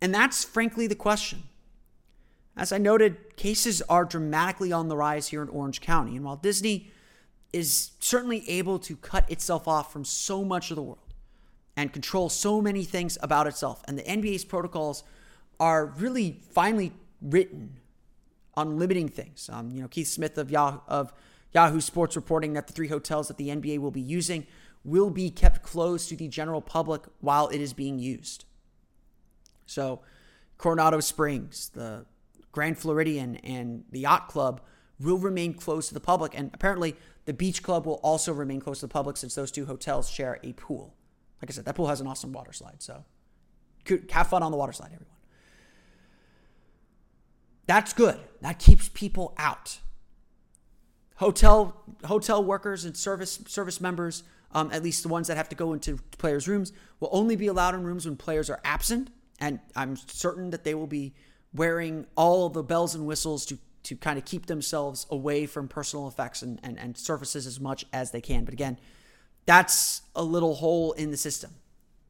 And 0.00 0.14
that's 0.14 0.44
frankly 0.44 0.86
the 0.86 0.94
question. 0.94 1.44
As 2.56 2.72
I 2.72 2.78
noted, 2.78 3.36
cases 3.36 3.82
are 3.82 4.04
dramatically 4.04 4.72
on 4.72 4.88
the 4.88 4.96
rise 4.96 5.28
here 5.28 5.42
in 5.42 5.48
Orange 5.48 5.80
County. 5.80 6.16
And 6.16 6.24
while 6.24 6.36
Disney 6.36 6.90
is 7.52 7.92
certainly 8.00 8.48
able 8.48 8.78
to 8.80 8.96
cut 8.96 9.30
itself 9.30 9.66
off 9.66 9.92
from 9.92 10.04
so 10.04 10.44
much 10.44 10.70
of 10.70 10.76
the 10.76 10.82
world 10.82 11.14
and 11.76 11.92
control 11.92 12.28
so 12.28 12.60
many 12.60 12.84
things 12.84 13.16
about 13.22 13.46
itself. 13.46 13.82
And 13.86 13.98
the 13.98 14.02
NBA's 14.02 14.44
protocols 14.44 15.04
are 15.60 15.86
really 15.86 16.40
finely 16.50 16.92
written 17.22 17.78
on 18.54 18.78
limiting 18.78 19.08
things. 19.08 19.48
Um, 19.52 19.70
you 19.70 19.80
know, 19.80 19.88
Keith 19.88 20.08
Smith 20.08 20.36
of 20.36 20.50
Yahoo, 20.50 20.80
of 20.88 21.12
Yahoo 21.52 21.80
Sports 21.80 22.16
reporting 22.16 22.52
that 22.52 22.66
the 22.66 22.72
three 22.72 22.88
hotels 22.88 23.28
that 23.28 23.36
the 23.36 23.48
NBA 23.48 23.78
will 23.78 23.90
be 23.90 24.00
using 24.00 24.46
will 24.84 25.10
be 25.10 25.30
kept 25.30 25.62
closed 25.62 26.08
to 26.08 26.16
the 26.16 26.28
general 26.28 26.60
public 26.60 27.02
while 27.20 27.48
it 27.48 27.60
is 27.60 27.72
being 27.72 27.98
used. 27.98 28.44
So, 29.66 30.00
Coronado 30.56 31.00
Springs, 31.00 31.70
the 31.70 32.06
Grand 32.52 32.78
Floridian, 32.78 33.36
and 33.36 33.84
the 33.90 34.00
Yacht 34.00 34.28
Club 34.28 34.60
will 35.00 35.18
remain 35.18 35.54
closed 35.54 35.88
to 35.88 35.94
the 35.94 36.00
public. 36.00 36.36
And 36.36 36.50
apparently, 36.54 36.96
the 37.24 37.32
Beach 37.32 37.62
Club 37.62 37.86
will 37.86 38.00
also 38.02 38.32
remain 38.32 38.60
closed 38.60 38.80
to 38.80 38.86
the 38.86 38.92
public 38.92 39.16
since 39.16 39.34
those 39.34 39.50
two 39.50 39.66
hotels 39.66 40.08
share 40.08 40.40
a 40.42 40.52
pool. 40.54 40.94
Like 41.42 41.50
I 41.50 41.52
said, 41.52 41.64
that 41.66 41.74
pool 41.74 41.88
has 41.88 42.00
an 42.00 42.06
awesome 42.06 42.32
water 42.32 42.52
slide. 42.52 42.82
So 42.82 43.04
have 44.10 44.26
fun 44.26 44.42
on 44.42 44.50
the 44.50 44.56
water 44.56 44.72
slide, 44.72 44.86
everyone. 44.86 45.06
That's 47.66 47.92
good. 47.92 48.18
That 48.40 48.58
keeps 48.58 48.88
people 48.88 49.34
out. 49.36 49.78
Hotel 51.18 51.76
hotel 52.04 52.44
workers 52.44 52.84
and 52.84 52.96
service 52.96 53.40
service 53.46 53.80
members, 53.80 54.22
um, 54.52 54.70
at 54.72 54.82
least 54.82 55.02
the 55.02 55.08
ones 55.08 55.26
that 55.28 55.36
have 55.36 55.48
to 55.48 55.56
go 55.56 55.72
into 55.72 55.98
players' 56.16 56.46
rooms, 56.46 56.72
will 57.00 57.10
only 57.12 57.34
be 57.34 57.48
allowed 57.48 57.74
in 57.74 57.82
rooms 57.82 58.06
when 58.06 58.16
players 58.16 58.48
are 58.48 58.60
absent. 58.64 59.10
And 59.40 59.60
I'm 59.74 59.96
certain 59.96 60.50
that 60.50 60.64
they 60.64 60.74
will 60.74 60.86
be 60.86 61.14
wearing 61.52 62.06
all 62.16 62.48
the 62.48 62.62
bells 62.62 62.94
and 62.94 63.06
whistles 63.06 63.44
to 63.46 63.58
to 63.84 63.96
kind 63.96 64.18
of 64.18 64.24
keep 64.24 64.46
themselves 64.46 65.06
away 65.10 65.46
from 65.46 65.66
personal 65.66 66.08
effects 66.08 66.42
and, 66.42 66.60
and, 66.62 66.78
and 66.78 66.96
surfaces 66.96 67.46
as 67.46 67.58
much 67.58 67.86
as 67.92 68.10
they 68.10 68.20
can. 68.20 68.44
But 68.44 68.52
again, 68.52 68.78
that's 69.46 70.02
a 70.14 70.22
little 70.22 70.56
hole 70.56 70.92
in 70.92 71.10
the 71.10 71.16
system 71.16 71.52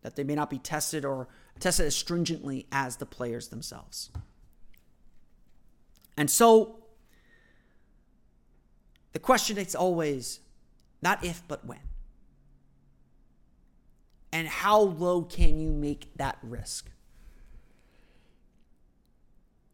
that 0.02 0.16
they 0.16 0.24
may 0.24 0.34
not 0.34 0.50
be 0.50 0.58
tested 0.58 1.04
or 1.04 1.28
tested 1.60 1.86
as 1.86 1.94
stringently 1.94 2.66
as 2.72 2.96
the 2.96 3.06
players 3.06 3.48
themselves. 3.48 4.10
And 6.16 6.30
so 6.30 6.77
the 9.12 9.18
question 9.18 9.58
is 9.58 9.74
always 9.74 10.40
not 11.02 11.24
if, 11.24 11.42
but 11.48 11.64
when. 11.64 11.80
And 14.32 14.46
how 14.46 14.80
low 14.80 15.22
can 15.22 15.58
you 15.58 15.70
make 15.70 16.16
that 16.16 16.38
risk? 16.42 16.90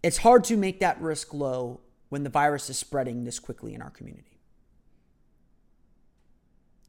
It's 0.03 0.19
hard 0.19 0.45
to 0.45 0.57
make 0.57 0.81
that 0.81 1.01
risk 1.01 1.33
low 1.33 1.81
when 2.11 2.23
the 2.23 2.31
virus 2.31 2.71
is 2.71 2.79
spreading 2.79 3.25
this 3.25 3.39
quickly 3.39 3.75
in 3.75 3.83
our 3.83 3.91
community. 3.91 4.39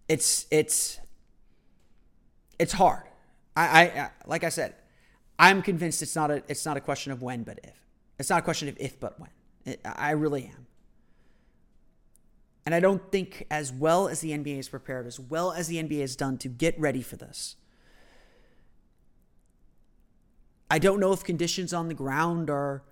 It's 0.07 0.45
it's 0.51 0.99
it's 2.59 2.73
hard. 2.73 3.03
I, 3.55 3.85
I 3.85 4.09
like 4.27 4.43
I 4.43 4.49
said, 4.49 4.75
I'm 5.39 5.61
convinced 5.61 6.01
it's 6.01 6.15
not 6.15 6.29
a 6.29 6.43
it's 6.47 6.65
not 6.65 6.77
a 6.77 6.81
question 6.81 7.11
of 7.11 7.21
when 7.21 7.43
but 7.43 7.59
if. 7.63 7.81
It's 8.19 8.29
not 8.29 8.39
a 8.39 8.41
question 8.43 8.67
of 8.67 8.77
if 8.79 8.99
but 8.99 9.19
when. 9.19 9.31
It, 9.65 9.81
I 9.83 10.11
really 10.11 10.43
am. 10.45 10.67
And 12.65 12.73
I 12.73 12.79
don't 12.79 13.11
think 13.11 13.45
as 13.51 13.71
well 13.71 14.07
as 14.07 14.21
the 14.21 14.31
NBA 14.31 14.57
is 14.59 14.69
prepared, 14.69 15.05
as 15.05 15.19
well 15.19 15.51
as 15.51 15.67
the 15.67 15.77
NBA 15.77 16.01
has 16.01 16.15
done 16.15 16.37
to 16.39 16.47
get 16.47 16.79
ready 16.79 17.01
for 17.01 17.15
this. 17.15 17.55
I 20.69 20.79
don't 20.79 20.99
know 20.99 21.13
if 21.13 21.23
conditions 21.23 21.73
on 21.73 21.89
the 21.89 21.93
ground 21.93 22.49
are 22.49 22.83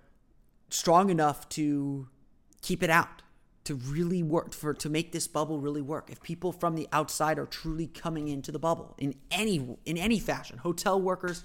strong 0.70 1.10
enough 1.10 1.50
to 1.50 2.08
keep 2.62 2.84
it 2.84 2.90
out 2.90 3.24
to 3.64 3.76
really 3.76 4.22
work 4.22 4.54
for 4.54 4.74
to 4.74 4.90
make 4.90 5.12
this 5.12 5.28
bubble 5.28 5.60
really 5.60 5.82
work 5.82 6.10
if 6.12 6.22
people 6.22 6.52
from 6.52 6.76
the 6.76 6.88
outside 6.92 7.40
are 7.40 7.46
truly 7.46 7.88
coming 7.88 8.28
into 8.28 8.52
the 8.52 8.60
bubble 8.60 8.96
in 8.98 9.16
any 9.32 9.78
in 9.86 9.98
any 9.98 10.20
fashion 10.20 10.58
hotel 10.58 11.00
workers 11.00 11.44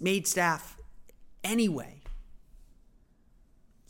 maid 0.00 0.26
staff 0.26 0.76
anyway 1.44 2.00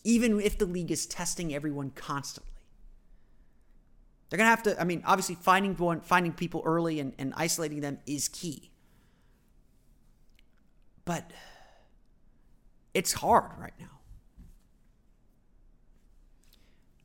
even 0.05 0.41
if 0.41 0.59
the 0.59 0.67
league 0.67 0.91
is 0.91 1.07
testing 1.07 1.55
everyone 1.55 1.91
constantly. 1.91 2.50
They're 4.31 4.37
gonna 4.37 4.49
have 4.49 4.63
to. 4.63 4.81
I 4.81 4.85
mean, 4.85 5.03
obviously, 5.05 5.35
finding 5.35 5.75
one, 5.77 6.01
finding 6.01 6.33
people 6.33 6.63
early 6.65 7.01
and, 7.01 7.13
and 7.19 7.35
isolating 7.37 7.81
them 7.81 7.99
is 8.07 8.29
key. 8.29 8.71
But 11.05 11.33
it's 12.95 13.13
hard 13.13 13.51
right 13.59 13.75
now. 13.79 14.01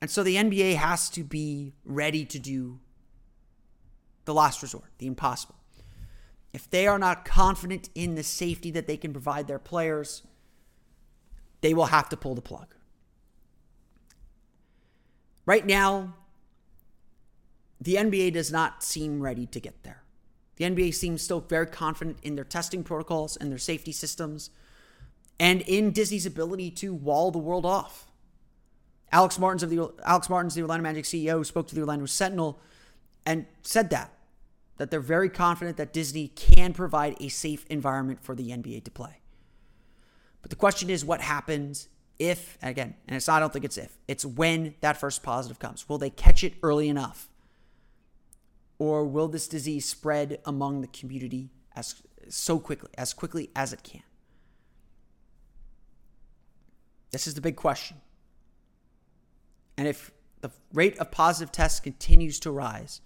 And 0.01 0.11
so 0.11 0.21
the 0.21 0.35
NBA 0.35 0.75
has 0.75 1.09
to 1.11 1.23
be 1.23 1.73
ready 1.83 2.25
to 2.25 2.37
do 2.37 2.79
the 4.25 4.33
last 4.33 4.61
resort, 4.61 4.91
the 4.99 5.07
impossible. 5.07 5.55
If 6.53 6.69
they 6.69 6.85
are 6.85 6.99
not 6.99 7.25
confident 7.25 7.89
in 7.95 8.13
the 8.13 8.23
safety 8.23 8.69
that 8.71 8.85
they 8.85 8.97
can 8.97 9.13
provide 9.13 9.47
their 9.47 9.59
players, 9.59 10.21
they 11.61 11.73
will 11.73 11.85
have 11.85 12.09
to 12.09 12.17
pull 12.17 12.35
the 12.35 12.41
plug. 12.41 12.75
Right 15.45 15.65
now, 15.65 16.13
the 17.79 17.95
NBA 17.95 18.33
does 18.33 18.51
not 18.51 18.83
seem 18.83 19.21
ready 19.21 19.45
to 19.47 19.59
get 19.59 19.83
there. 19.83 20.03
The 20.57 20.65
NBA 20.65 20.93
seems 20.93 21.21
still 21.21 21.41
very 21.41 21.67
confident 21.67 22.17
in 22.23 22.35
their 22.35 22.45
testing 22.45 22.83
protocols 22.83 23.35
and 23.35 23.51
their 23.51 23.57
safety 23.57 23.91
systems 23.91 24.49
and 25.39 25.61
in 25.61 25.91
Disney's 25.91 26.25
ability 26.25 26.71
to 26.71 26.93
wall 26.93 27.31
the 27.31 27.39
world 27.39 27.65
off. 27.65 28.07
Alex 29.11 29.37
Martins 29.37 29.63
of 29.63 29.69
the 29.69 29.91
Alex 30.05 30.29
Martins, 30.29 30.55
the 30.55 30.61
Orlando 30.61 30.83
Magic 30.83 31.05
CEO, 31.05 31.45
spoke 31.45 31.67
to 31.67 31.75
the 31.75 31.81
Orlando 31.81 32.05
Sentinel 32.05 32.59
and 33.25 33.45
said 33.63 33.89
that 33.89 34.11
that 34.77 34.91
they're 34.91 34.99
very 34.99 35.29
confident 35.29 35.77
that 35.77 35.93
Disney 35.93 36.27
can 36.27 36.73
provide 36.73 37.15
a 37.21 37.29
safe 37.29 37.65
environment 37.69 38.21
for 38.21 38.35
the 38.35 38.49
NBA 38.49 38.83
to 38.83 38.91
play. 38.91 39.21
But 40.41 40.49
the 40.49 40.57
question 40.57 40.89
is 40.89 41.05
what 41.05 41.21
happens 41.21 41.87
if, 42.19 42.57
and 42.61 42.71
again, 42.71 42.95
and 43.07 43.15
it's 43.15 43.29
I 43.29 43.39
don't 43.39 43.51
think 43.53 43.65
it's 43.65 43.77
if, 43.77 43.97
it's 44.07 44.25
when 44.25 44.75
that 44.81 44.97
first 44.97 45.23
positive 45.23 45.59
comes. 45.59 45.87
Will 45.87 45.97
they 45.97 46.09
catch 46.09 46.43
it 46.43 46.55
early 46.61 46.89
enough? 46.89 47.29
Or 48.77 49.05
will 49.05 49.27
this 49.27 49.47
disease 49.47 49.85
spread 49.85 50.39
among 50.45 50.81
the 50.81 50.87
community 50.87 51.49
as 51.75 52.01
so 52.27 52.59
quickly, 52.59 52.89
as 52.97 53.13
quickly 53.13 53.49
as 53.55 53.71
it 53.73 53.83
can? 53.83 54.03
This 57.11 57.27
is 57.27 57.35
the 57.35 57.41
big 57.41 57.55
question. 57.55 57.97
And 59.77 59.87
if 59.87 60.11
the 60.41 60.51
rate 60.73 60.97
of 60.97 61.11
positive 61.11 61.51
tests 61.51 61.79
continues 61.79 62.39
to 62.41 62.51
rise, 62.51 63.01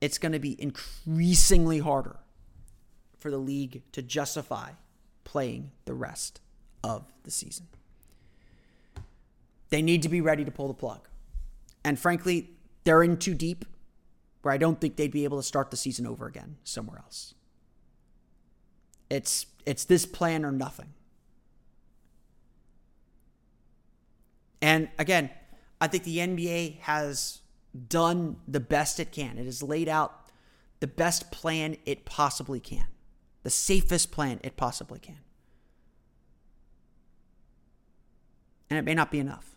it's 0.00 0.18
going 0.18 0.32
to 0.32 0.38
be 0.38 0.60
increasingly 0.60 1.78
harder 1.78 2.16
for 3.18 3.30
the 3.30 3.38
league 3.38 3.82
to 3.92 4.02
justify 4.02 4.72
playing 5.24 5.70
the 5.84 5.94
rest 5.94 6.40
of 6.82 7.12
the 7.22 7.30
season. 7.30 7.68
They 9.68 9.82
need 9.82 10.02
to 10.02 10.08
be 10.08 10.20
ready 10.20 10.44
to 10.44 10.50
pull 10.50 10.68
the 10.68 10.74
plug. 10.74 11.08
And 11.84 11.98
frankly, 11.98 12.50
they're 12.84 13.02
in 13.02 13.16
too 13.16 13.34
deep 13.34 13.64
where 14.42 14.52
I 14.52 14.56
don't 14.56 14.80
think 14.80 14.96
they'd 14.96 15.10
be 15.10 15.24
able 15.24 15.36
to 15.38 15.42
start 15.42 15.70
the 15.70 15.76
season 15.76 16.06
over 16.06 16.26
again 16.26 16.56
somewhere 16.64 16.98
else. 16.98 17.34
It's 19.08 19.46
it's 19.66 19.84
this 19.84 20.06
plan 20.06 20.44
or 20.44 20.52
nothing. 20.52 20.94
And 24.62 24.88
again, 24.98 25.30
I 25.80 25.86
think 25.86 26.04
the 26.04 26.18
NBA 26.18 26.80
has 26.80 27.40
done 27.88 28.36
the 28.46 28.60
best 28.60 29.00
it 29.00 29.12
can. 29.12 29.38
It 29.38 29.44
has 29.44 29.62
laid 29.62 29.88
out 29.88 30.30
the 30.80 30.86
best 30.86 31.30
plan 31.30 31.76
it 31.84 32.04
possibly 32.04 32.60
can, 32.60 32.86
the 33.42 33.50
safest 33.50 34.10
plan 34.10 34.40
it 34.42 34.56
possibly 34.56 34.98
can. 34.98 35.18
And 38.68 38.78
it 38.78 38.84
may 38.84 38.94
not 38.94 39.10
be 39.10 39.18
enough. 39.18 39.56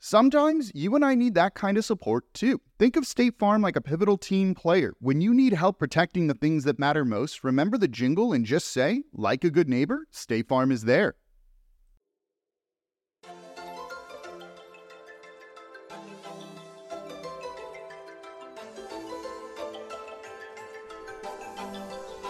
Sometimes 0.00 0.70
you 0.76 0.94
and 0.94 1.04
I 1.04 1.16
need 1.16 1.34
that 1.34 1.54
kind 1.54 1.76
of 1.76 1.84
support 1.84 2.32
too. 2.32 2.60
Think 2.78 2.94
of 2.94 3.04
State 3.04 3.36
Farm 3.36 3.62
like 3.62 3.74
a 3.74 3.80
pivotal 3.80 4.16
team 4.16 4.54
player. 4.54 4.94
When 5.00 5.20
you 5.20 5.34
need 5.34 5.54
help 5.54 5.80
protecting 5.80 6.28
the 6.28 6.34
things 6.34 6.62
that 6.64 6.78
matter 6.78 7.04
most, 7.04 7.42
remember 7.42 7.76
the 7.76 7.88
jingle 7.88 8.32
and 8.32 8.46
just 8.46 8.68
say, 8.68 9.02
like 9.12 9.42
a 9.42 9.50
good 9.50 9.68
neighbor, 9.68 10.06
State 10.12 10.46
Farm 10.46 10.70
is 10.70 10.84
there. 10.84 11.16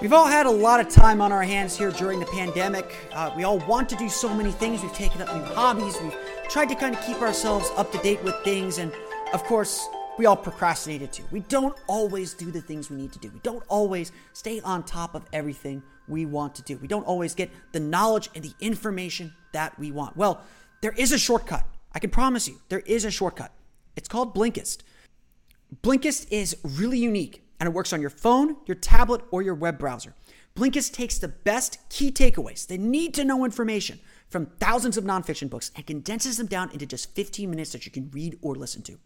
We've 0.00 0.12
all 0.12 0.28
had 0.28 0.46
a 0.46 0.50
lot 0.50 0.78
of 0.78 0.88
time 0.88 1.20
on 1.20 1.32
our 1.32 1.42
hands 1.42 1.76
here 1.76 1.90
during 1.90 2.20
the 2.20 2.26
pandemic. 2.26 2.94
Uh, 3.12 3.32
we 3.36 3.42
all 3.42 3.58
want 3.66 3.88
to 3.88 3.96
do 3.96 4.08
so 4.08 4.32
many 4.32 4.52
things. 4.52 4.80
We've 4.80 4.92
taken 4.94 5.20
up 5.20 5.34
new 5.34 5.42
hobbies. 5.42 5.96
We've 6.00 6.14
tried 6.48 6.68
to 6.70 6.74
kind 6.74 6.94
of 6.94 7.04
keep 7.04 7.20
ourselves 7.20 7.70
up 7.76 7.92
to 7.92 7.98
date 7.98 8.22
with 8.24 8.34
things. 8.42 8.78
And 8.78 8.92
of 9.34 9.44
course, 9.44 9.86
we 10.16 10.26
all 10.26 10.36
procrastinated 10.36 11.12
too. 11.12 11.24
We 11.30 11.40
don't 11.40 11.76
always 11.86 12.32
do 12.34 12.50
the 12.50 12.60
things 12.60 12.90
we 12.90 12.96
need 12.96 13.12
to 13.12 13.18
do. 13.18 13.30
We 13.30 13.40
don't 13.40 13.62
always 13.68 14.12
stay 14.32 14.60
on 14.62 14.82
top 14.82 15.14
of 15.14 15.24
everything 15.32 15.82
we 16.08 16.26
want 16.26 16.54
to 16.56 16.62
do. 16.62 16.78
We 16.78 16.88
don't 16.88 17.04
always 17.04 17.34
get 17.34 17.50
the 17.72 17.80
knowledge 17.80 18.30
and 18.34 18.42
the 18.42 18.54
information 18.60 19.32
that 19.52 19.78
we 19.78 19.92
want. 19.92 20.16
Well, 20.16 20.42
there 20.80 20.92
is 20.92 21.12
a 21.12 21.18
shortcut. 21.18 21.64
I 21.92 21.98
can 21.98 22.10
promise 22.10 22.48
you, 22.48 22.60
there 22.68 22.80
is 22.80 23.04
a 23.04 23.10
shortcut. 23.10 23.52
It's 23.94 24.08
called 24.08 24.34
Blinkist. 24.34 24.78
Blinkist 25.82 26.28
is 26.30 26.56
really 26.64 26.98
unique 26.98 27.42
and 27.60 27.68
it 27.68 27.72
works 27.72 27.92
on 27.92 28.00
your 28.00 28.10
phone, 28.10 28.56
your 28.66 28.76
tablet, 28.76 29.20
or 29.30 29.42
your 29.42 29.54
web 29.54 29.78
browser. 29.78 30.14
Blinkist 30.56 30.92
takes 30.92 31.18
the 31.18 31.28
best 31.28 31.78
key 31.90 32.10
takeaways, 32.10 32.66
the 32.66 32.78
need 32.78 33.14
to 33.14 33.24
know 33.24 33.44
information 33.44 34.00
from 34.30 34.46
thousands 34.60 34.96
of 34.96 35.04
nonfiction 35.04 35.48
books 35.48 35.70
and 35.74 35.86
condenses 35.86 36.36
them 36.36 36.46
down 36.46 36.70
into 36.70 36.86
just 36.86 37.14
15 37.14 37.50
minutes 37.50 37.72
that 37.72 37.86
you 37.86 37.92
can 37.92 38.10
read 38.10 38.38
or 38.42 38.54
listen 38.54 38.82
to. 38.82 38.98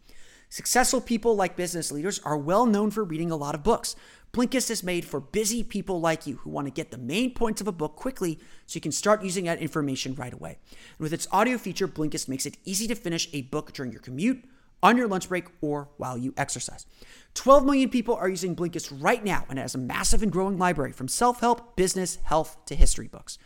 Successful 0.49 1.01
people 1.01 1.35
like 1.35 1.55
business 1.55 1.91
leaders 1.91 2.19
are 2.19 2.37
well 2.37 2.67
known 2.67 2.91
for 2.91 3.03
reading 3.03 3.31
a 3.31 3.35
lot 3.35 3.55
of 3.55 3.63
books. 3.63 3.95
Blinkist 4.33 4.69
is 4.69 4.83
made 4.83 5.03
for 5.03 5.19
busy 5.19 5.63
people 5.63 5.99
like 5.99 6.27
you 6.27 6.37
who 6.37 6.49
want 6.51 6.67
to 6.67 6.71
get 6.71 6.91
the 6.91 6.97
main 6.97 7.33
points 7.33 7.59
of 7.59 7.67
a 7.67 7.71
book 7.71 7.95
quickly 7.95 8.39
so 8.67 8.77
you 8.77 8.81
can 8.81 8.91
start 8.91 9.23
using 9.23 9.45
that 9.45 9.59
information 9.59 10.13
right 10.13 10.33
away. 10.33 10.57
And 10.69 10.99
with 10.99 11.13
its 11.13 11.27
audio 11.31 11.57
feature, 11.57 11.87
Blinkist 11.87 12.27
makes 12.27 12.45
it 12.45 12.57
easy 12.65 12.87
to 12.87 12.95
finish 12.95 13.27
a 13.33 13.43
book 13.43 13.73
during 13.73 13.91
your 13.91 14.01
commute, 14.01 14.43
on 14.83 14.97
your 14.97 15.07
lunch 15.07 15.29
break, 15.29 15.45
or 15.61 15.89
while 15.97 16.17
you 16.17 16.33
exercise. 16.37 16.85
12 17.33 17.65
million 17.65 17.89
people 17.89 18.15
are 18.15 18.29
using 18.29 18.55
Blinkist 18.55 18.95
right 19.01 19.23
now 19.23 19.45
and 19.49 19.57
it 19.57 19.63
has 19.63 19.73
a 19.73 19.79
massive 19.79 20.21
and 20.21 20.31
growing 20.31 20.59
library 20.59 20.91
from 20.91 21.07
self 21.07 21.39
help, 21.39 21.75
business, 21.75 22.17
health 22.23 22.57
to 22.65 22.75
history 22.75 23.07
books. 23.07 23.39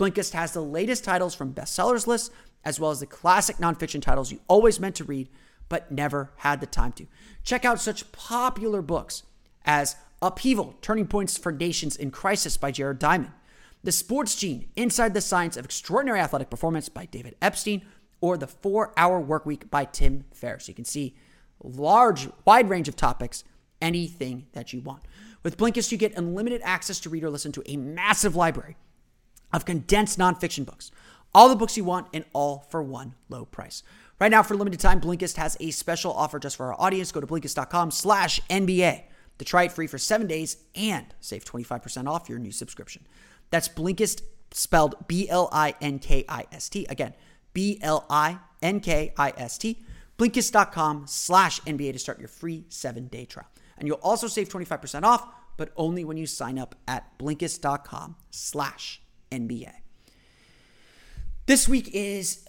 Blinkist 0.00 0.32
has 0.32 0.52
the 0.52 0.62
latest 0.62 1.04
titles 1.04 1.34
from 1.34 1.52
bestsellers 1.52 2.06
lists, 2.06 2.30
as 2.64 2.80
well 2.80 2.90
as 2.90 3.00
the 3.00 3.06
classic 3.06 3.58
nonfiction 3.58 4.00
titles 4.00 4.32
you 4.32 4.40
always 4.48 4.80
meant 4.80 4.94
to 4.96 5.04
read 5.04 5.28
but 5.68 5.92
never 5.92 6.32
had 6.36 6.60
the 6.60 6.66
time 6.66 6.92
to. 6.92 7.06
Check 7.44 7.66
out 7.66 7.80
such 7.80 8.10
popular 8.10 8.80
books 8.80 9.24
as 9.66 9.96
Upheaval 10.22 10.74
Turning 10.80 11.06
Points 11.06 11.36
for 11.36 11.52
Nations 11.52 11.96
in 11.96 12.10
Crisis 12.10 12.56
by 12.56 12.70
Jared 12.70 12.98
Diamond, 12.98 13.32
The 13.84 13.92
Sports 13.92 14.36
Gene 14.36 14.70
Inside 14.74 15.12
the 15.12 15.20
Science 15.20 15.58
of 15.58 15.66
Extraordinary 15.66 16.18
Athletic 16.18 16.48
Performance 16.48 16.88
by 16.88 17.04
David 17.04 17.36
Epstein, 17.42 17.82
or 18.22 18.38
The 18.38 18.46
Four 18.46 18.94
Hour 18.96 19.22
Workweek 19.22 19.68
by 19.70 19.84
Tim 19.84 20.24
Ferriss. 20.32 20.66
You 20.66 20.74
can 20.74 20.86
see 20.86 21.14
a 21.62 21.68
large, 21.68 22.26
wide 22.46 22.70
range 22.70 22.88
of 22.88 22.96
topics, 22.96 23.44
anything 23.82 24.46
that 24.52 24.72
you 24.72 24.80
want. 24.80 25.02
With 25.42 25.58
Blinkist, 25.58 25.92
you 25.92 25.98
get 25.98 26.16
unlimited 26.16 26.62
access 26.64 27.00
to 27.00 27.10
read 27.10 27.22
or 27.22 27.30
listen 27.30 27.52
to 27.52 27.62
a 27.66 27.76
massive 27.76 28.34
library 28.34 28.76
of 29.52 29.64
condensed 29.64 30.18
nonfiction 30.18 30.64
books. 30.64 30.90
All 31.34 31.48
the 31.48 31.56
books 31.56 31.76
you 31.76 31.84
want 31.84 32.08
and 32.12 32.24
all 32.32 32.66
for 32.70 32.82
one 32.82 33.14
low 33.28 33.44
price. 33.44 33.82
Right 34.20 34.30
now, 34.30 34.42
for 34.42 34.54
limited 34.54 34.80
time, 34.80 35.00
Blinkist 35.00 35.36
has 35.36 35.56
a 35.60 35.70
special 35.70 36.12
offer 36.12 36.38
just 36.38 36.56
for 36.56 36.66
our 36.66 36.80
audience. 36.80 37.10
Go 37.10 37.20
to 37.20 37.26
Blinkist.com 37.26 37.90
slash 37.90 38.40
NBA 38.50 39.04
to 39.38 39.44
try 39.44 39.64
it 39.64 39.72
free 39.72 39.86
for 39.86 39.96
seven 39.96 40.26
days 40.26 40.58
and 40.74 41.06
save 41.20 41.44
25% 41.44 42.06
off 42.06 42.28
your 42.28 42.38
new 42.38 42.52
subscription. 42.52 43.06
That's 43.48 43.68
Blinkist, 43.68 44.20
spelled 44.50 44.96
B-L-I-N-K-I-S-T. 45.08 46.86
Again, 46.90 47.14
B-L-I-N-K-I-S-T. 47.54 48.38
Blinkist.com 50.18 51.04
slash 51.06 51.60
NBA 51.60 51.92
to 51.94 51.98
start 51.98 52.18
your 52.18 52.28
free 52.28 52.66
seven-day 52.68 53.24
trial. 53.24 53.48
And 53.78 53.88
you'll 53.88 53.96
also 54.02 54.26
save 54.26 54.50
25% 54.50 55.04
off, 55.04 55.26
but 55.56 55.72
only 55.76 56.04
when 56.04 56.18
you 56.18 56.26
sign 56.26 56.58
up 56.58 56.74
at 56.86 57.18
Blinkist.com 57.18 58.16
slash 58.28 58.99
NBA. 59.30 59.72
This 61.46 61.68
week 61.68 61.90
is 61.92 62.46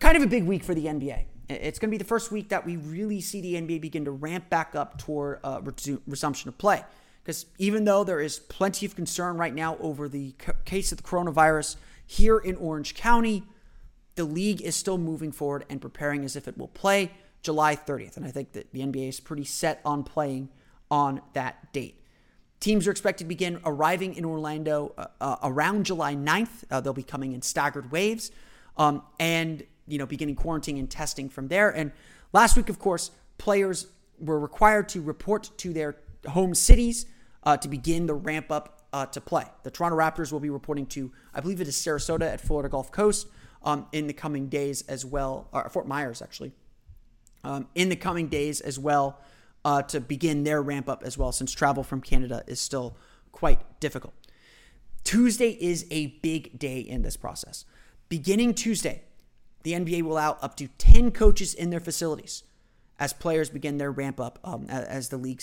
kind 0.00 0.16
of 0.16 0.22
a 0.22 0.26
big 0.26 0.44
week 0.44 0.64
for 0.64 0.74
the 0.74 0.86
NBA. 0.86 1.24
It's 1.48 1.78
going 1.78 1.90
to 1.90 1.94
be 1.94 1.98
the 1.98 2.04
first 2.04 2.32
week 2.32 2.48
that 2.48 2.64
we 2.64 2.76
really 2.76 3.20
see 3.20 3.40
the 3.40 3.54
NBA 3.54 3.80
begin 3.80 4.06
to 4.06 4.10
ramp 4.10 4.48
back 4.48 4.74
up 4.74 4.98
toward 4.98 5.40
uh, 5.44 5.60
resumption 6.06 6.48
of 6.48 6.58
play. 6.58 6.82
Because 7.22 7.46
even 7.58 7.84
though 7.84 8.04
there 8.04 8.20
is 8.20 8.38
plenty 8.38 8.86
of 8.86 8.96
concern 8.96 9.36
right 9.36 9.54
now 9.54 9.76
over 9.78 10.08
the 10.08 10.34
case 10.64 10.92
of 10.92 10.98
the 10.98 11.04
coronavirus 11.04 11.76
here 12.06 12.38
in 12.38 12.56
Orange 12.56 12.94
County, 12.94 13.44
the 14.14 14.24
league 14.24 14.60
is 14.62 14.76
still 14.76 14.98
moving 14.98 15.32
forward 15.32 15.64
and 15.70 15.80
preparing 15.80 16.24
as 16.24 16.36
if 16.36 16.46
it 16.48 16.56
will 16.58 16.68
play 16.68 17.10
July 17.42 17.76
30th. 17.76 18.16
And 18.16 18.26
I 18.26 18.30
think 18.30 18.52
that 18.52 18.72
the 18.72 18.80
NBA 18.80 19.08
is 19.08 19.20
pretty 19.20 19.44
set 19.44 19.80
on 19.84 20.02
playing 20.02 20.50
on 20.90 21.20
that 21.32 21.72
date. 21.72 22.03
Teams 22.64 22.88
are 22.88 22.90
expected 22.90 23.24
to 23.24 23.28
begin 23.28 23.60
arriving 23.66 24.14
in 24.14 24.24
Orlando 24.24 24.94
uh, 24.96 25.08
uh, 25.20 25.36
around 25.42 25.84
July 25.84 26.14
9th. 26.14 26.64
Uh, 26.70 26.80
they'll 26.80 26.94
be 26.94 27.02
coming 27.02 27.32
in 27.32 27.42
staggered 27.42 27.92
waves 27.92 28.30
um, 28.78 29.02
and, 29.20 29.62
you 29.86 29.98
know, 29.98 30.06
beginning 30.06 30.34
quarantine 30.34 30.78
and 30.78 30.90
testing 30.90 31.28
from 31.28 31.48
there. 31.48 31.68
And 31.68 31.92
last 32.32 32.56
week, 32.56 32.70
of 32.70 32.78
course, 32.78 33.10
players 33.36 33.88
were 34.18 34.40
required 34.40 34.88
to 34.88 35.02
report 35.02 35.50
to 35.58 35.74
their 35.74 35.96
home 36.26 36.54
cities 36.54 37.04
uh, 37.42 37.58
to 37.58 37.68
begin 37.68 38.06
the 38.06 38.14
ramp 38.14 38.50
up 38.50 38.86
uh, 38.94 39.04
to 39.04 39.20
play. 39.20 39.44
The 39.64 39.70
Toronto 39.70 39.98
Raptors 39.98 40.32
will 40.32 40.40
be 40.40 40.48
reporting 40.48 40.86
to, 40.86 41.12
I 41.34 41.40
believe 41.40 41.60
it 41.60 41.68
is 41.68 41.76
Sarasota 41.76 42.22
at 42.22 42.40
Florida 42.40 42.70
Gulf 42.70 42.90
Coast 42.90 43.26
um, 43.62 43.88
in 43.92 44.06
the 44.06 44.14
coming 44.14 44.48
days 44.48 44.80
as 44.88 45.04
well, 45.04 45.48
or 45.52 45.68
Fort 45.68 45.86
Myers 45.86 46.22
actually, 46.22 46.52
um, 47.44 47.68
in 47.74 47.90
the 47.90 47.96
coming 47.96 48.28
days 48.28 48.62
as 48.62 48.78
well 48.78 49.18
uh, 49.64 49.82
to 49.82 50.00
begin 50.00 50.44
their 50.44 50.62
ramp 50.62 50.88
up 50.88 51.02
as 51.04 51.16
well, 51.16 51.32
since 51.32 51.52
travel 51.52 51.82
from 51.82 52.00
Canada 52.00 52.42
is 52.46 52.60
still 52.60 52.96
quite 53.32 53.80
difficult. 53.80 54.14
Tuesday 55.04 55.50
is 55.60 55.86
a 55.90 56.18
big 56.22 56.58
day 56.58 56.80
in 56.80 57.02
this 57.02 57.16
process. 57.16 57.64
Beginning 58.08 58.54
Tuesday, 58.54 59.02
the 59.62 59.72
NBA 59.72 60.02
will 60.02 60.12
allow 60.12 60.38
up 60.40 60.56
to 60.56 60.68
10 60.78 61.10
coaches 61.10 61.54
in 61.54 61.70
their 61.70 61.80
facilities 61.80 62.44
as 62.98 63.12
players 63.12 63.50
begin 63.50 63.78
their 63.78 63.90
ramp 63.90 64.20
up, 64.20 64.38
um, 64.44 64.66
as 64.68 65.08
the 65.08 65.16
league 65.16 65.42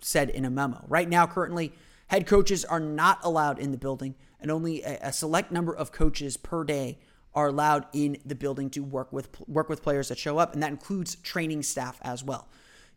said 0.00 0.28
in 0.30 0.44
a 0.44 0.50
memo. 0.50 0.84
Right 0.88 1.08
now, 1.08 1.26
currently, 1.26 1.72
head 2.08 2.26
coaches 2.26 2.64
are 2.64 2.80
not 2.80 3.18
allowed 3.22 3.58
in 3.58 3.70
the 3.70 3.78
building, 3.78 4.14
and 4.40 4.50
only 4.50 4.82
a, 4.82 4.98
a 5.02 5.12
select 5.12 5.50
number 5.50 5.74
of 5.74 5.92
coaches 5.92 6.36
per 6.36 6.64
day 6.64 6.98
are 7.34 7.48
allowed 7.48 7.86
in 7.92 8.18
the 8.24 8.34
building 8.34 8.68
to 8.70 8.80
work 8.80 9.12
with 9.12 9.28
work 9.48 9.68
with 9.68 9.82
players 9.82 10.08
that 10.08 10.18
show 10.18 10.38
up, 10.38 10.52
and 10.52 10.62
that 10.62 10.70
includes 10.70 11.14
training 11.16 11.62
staff 11.62 11.98
as 12.02 12.24
well. 12.24 12.48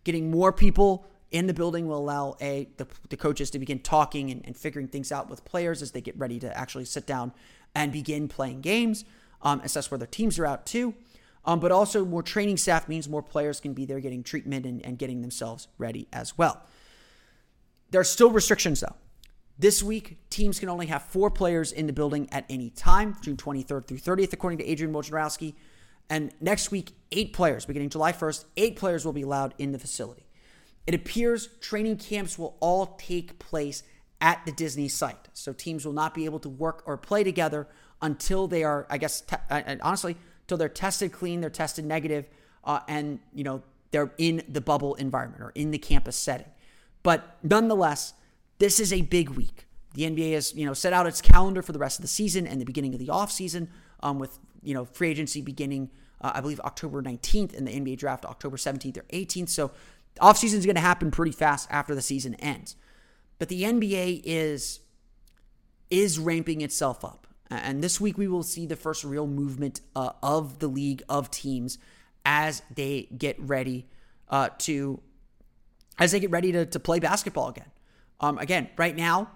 Getting 0.03 0.31
more 0.31 0.51
people 0.51 1.05
in 1.31 1.47
the 1.47 1.53
building 1.53 1.87
will 1.87 1.97
allow 1.97 2.35
a 2.39 2.69
the, 2.77 2.87
the 3.09 3.17
coaches 3.17 3.49
to 3.51 3.59
begin 3.59 3.79
talking 3.79 4.29
and, 4.29 4.45
and, 4.45 4.55
figuring 4.55 4.87
things 4.87 5.11
out 5.11 5.29
with 5.29 5.43
players 5.45 5.81
as 5.81 5.91
they 5.91 6.01
get 6.01 6.17
ready 6.17 6.39
to 6.39 6.57
actually 6.57 6.85
sit 6.85 7.07
down 7.07 7.33
and 7.73 7.91
begin 7.91 8.27
playing 8.27 8.61
games. 8.61 9.03
Um, 9.41 9.59
assess 9.61 9.89
where 9.89 9.97
their 9.97 10.07
teams 10.07 10.37
are 10.39 10.45
out 10.45 10.65
too. 10.65 10.93
Um, 11.45 11.59
but 11.59 11.71
also 11.71 12.05
more 12.05 12.23
training 12.23 12.57
staff 12.57 12.87
means 12.87 13.09
more 13.09 13.23
players 13.23 13.59
can 13.59 13.73
be 13.73 13.85
there 13.85 13.99
getting 13.99 14.23
treatment 14.23 14.65
and, 14.65 14.85
and 14.85 14.97
getting 14.97 15.21
themselves 15.21 15.67
ready 15.77 16.07
as 16.13 16.37
well. 16.37 16.61
There 17.89 17.99
are 17.99 18.05
still 18.05 18.31
restrictions 18.31 18.79
though. 18.79 18.95
This 19.59 19.83
week, 19.83 20.17
teams 20.29 20.59
can 20.59 20.69
only 20.69 20.87
have 20.87 21.03
four 21.03 21.29
players 21.29 21.71
in 21.71 21.85
the 21.85 21.93
building 21.93 22.27
at 22.31 22.45
any 22.49 22.69
time, 22.71 23.15
June 23.21 23.37
23rd 23.37 23.85
through 23.85 23.97
30th, 23.97 24.33
according 24.33 24.57
to 24.59 24.65
Adrian 24.65 24.93
Wojnarowski. 24.93 25.53
And 26.09 26.31
next 26.39 26.71
week, 26.71 26.91
eight 27.11 27.33
players, 27.33 27.65
beginning 27.65 27.89
July 27.89 28.11
1st, 28.11 28.45
eight 28.57 28.75
players 28.75 29.05
will 29.05 29.13
be 29.13 29.21
allowed 29.21 29.53
in 29.57 29.71
the 29.71 29.79
facility. 29.79 30.27
It 30.85 30.93
appears 30.93 31.47
training 31.61 31.97
camps 31.97 32.37
will 32.37 32.57
all 32.59 32.97
take 32.97 33.39
place 33.39 33.83
at 34.19 34.45
the 34.45 34.51
Disney 34.51 34.87
site. 34.87 35.29
So 35.33 35.53
teams 35.53 35.85
will 35.85 35.93
not 35.93 36.13
be 36.13 36.25
able 36.25 36.39
to 36.39 36.49
work 36.49 36.83
or 36.85 36.97
play 36.97 37.23
together 37.23 37.67
until 38.01 38.47
they 38.47 38.63
are, 38.63 38.85
I 38.89 38.97
guess, 38.97 39.21
te- 39.21 39.37
uh, 39.49 39.75
honestly, 39.81 40.17
until 40.43 40.57
they're 40.57 40.69
tested 40.69 41.11
clean, 41.11 41.41
they're 41.41 41.49
tested 41.49 41.85
negative, 41.85 42.25
uh, 42.65 42.81
and 42.87 43.19
you 43.33 43.43
know 43.43 43.63
they're 43.91 44.11
in 44.17 44.43
the 44.47 44.61
bubble 44.61 44.95
environment 44.95 45.41
or 45.41 45.51
in 45.55 45.71
the 45.71 45.77
campus 45.77 46.15
setting. 46.15 46.47
But 47.01 47.37
nonetheless, 47.43 48.13
this 48.59 48.79
is 48.79 48.91
a 48.91 49.01
big 49.01 49.29
week. 49.29 49.67
The 49.93 50.03
NBA 50.03 50.33
has, 50.33 50.55
you 50.55 50.65
know, 50.65 50.73
set 50.73 50.93
out 50.93 51.05
its 51.05 51.21
calendar 51.21 51.61
for 51.61 51.71
the 51.71 51.79
rest 51.79 51.99
of 51.99 52.01
the 52.01 52.07
season 52.07 52.47
and 52.47 52.59
the 52.59 52.65
beginning 52.65 52.93
of 52.93 52.99
the 52.99 53.07
offseason 53.07 53.67
um, 54.01 54.19
with, 54.19 54.39
you 54.63 54.73
know, 54.73 54.85
free 54.85 55.09
agency 55.09 55.41
beginning, 55.41 55.89
uh, 56.21 56.31
I 56.35 56.41
believe, 56.41 56.59
October 56.61 57.01
19th 57.01 57.57
and 57.57 57.67
the 57.67 57.71
NBA 57.71 57.97
draft 57.97 58.25
October 58.25 58.57
17th 58.57 58.97
or 58.97 59.03
18th. 59.13 59.49
So 59.49 59.71
offseason 60.21 60.55
is 60.55 60.65
going 60.65 60.75
to 60.75 60.81
happen 60.81 61.11
pretty 61.11 61.31
fast 61.31 61.67
after 61.71 61.95
the 61.95 62.01
season 62.01 62.35
ends. 62.35 62.75
But 63.39 63.49
the 63.49 63.63
NBA 63.63 64.21
is 64.23 64.79
is 65.89 66.17
ramping 66.17 66.61
itself 66.61 67.05
up. 67.05 67.27
And 67.51 67.83
this 67.83 68.01
week 68.01 68.17
we 68.17 68.27
will 68.27 68.41
see 68.41 68.65
the 68.65 68.75
first 68.75 69.03
real 69.03 69.27
movement 69.27 69.81
uh, 69.95 70.11
of 70.23 70.57
the 70.57 70.67
league 70.67 71.03
of 71.07 71.29
teams 71.29 71.77
as 72.25 72.63
they 72.73 73.03
get 73.15 73.39
ready 73.39 73.85
uh, 74.29 74.49
to 74.59 75.01
as 75.99 76.11
they 76.11 76.19
get 76.19 76.31
ready 76.31 76.51
to, 76.51 76.65
to 76.65 76.79
play 76.79 76.99
basketball 76.99 77.49
again. 77.49 77.71
Um, 78.19 78.39
again, 78.39 78.69
right 78.77 78.95
now, 78.95 79.29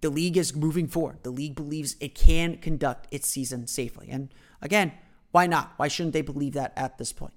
the 0.00 0.10
league 0.10 0.36
is 0.36 0.54
moving 0.54 0.86
forward. 0.86 1.18
The 1.22 1.30
league 1.30 1.56
believes 1.56 1.96
it 2.00 2.14
can 2.14 2.58
conduct 2.58 3.08
its 3.10 3.26
season 3.26 3.66
safely. 3.66 4.08
And 4.10 4.32
again, 4.62 4.92
why 5.30 5.46
not? 5.46 5.72
Why 5.76 5.88
shouldn't 5.88 6.12
they 6.12 6.22
believe 6.22 6.54
that 6.54 6.72
at 6.76 6.98
this 6.98 7.12
point? 7.12 7.34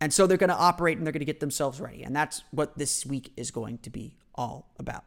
And 0.00 0.12
so 0.12 0.26
they're 0.26 0.38
going 0.38 0.50
to 0.50 0.56
operate 0.56 0.96
and 0.96 1.06
they're 1.06 1.12
going 1.12 1.20
to 1.20 1.26
get 1.26 1.40
themselves 1.40 1.80
ready. 1.80 2.02
And 2.02 2.16
that's 2.16 2.42
what 2.50 2.76
this 2.78 3.04
week 3.04 3.32
is 3.36 3.50
going 3.50 3.78
to 3.78 3.90
be 3.90 4.16
all 4.34 4.72
about. 4.78 5.04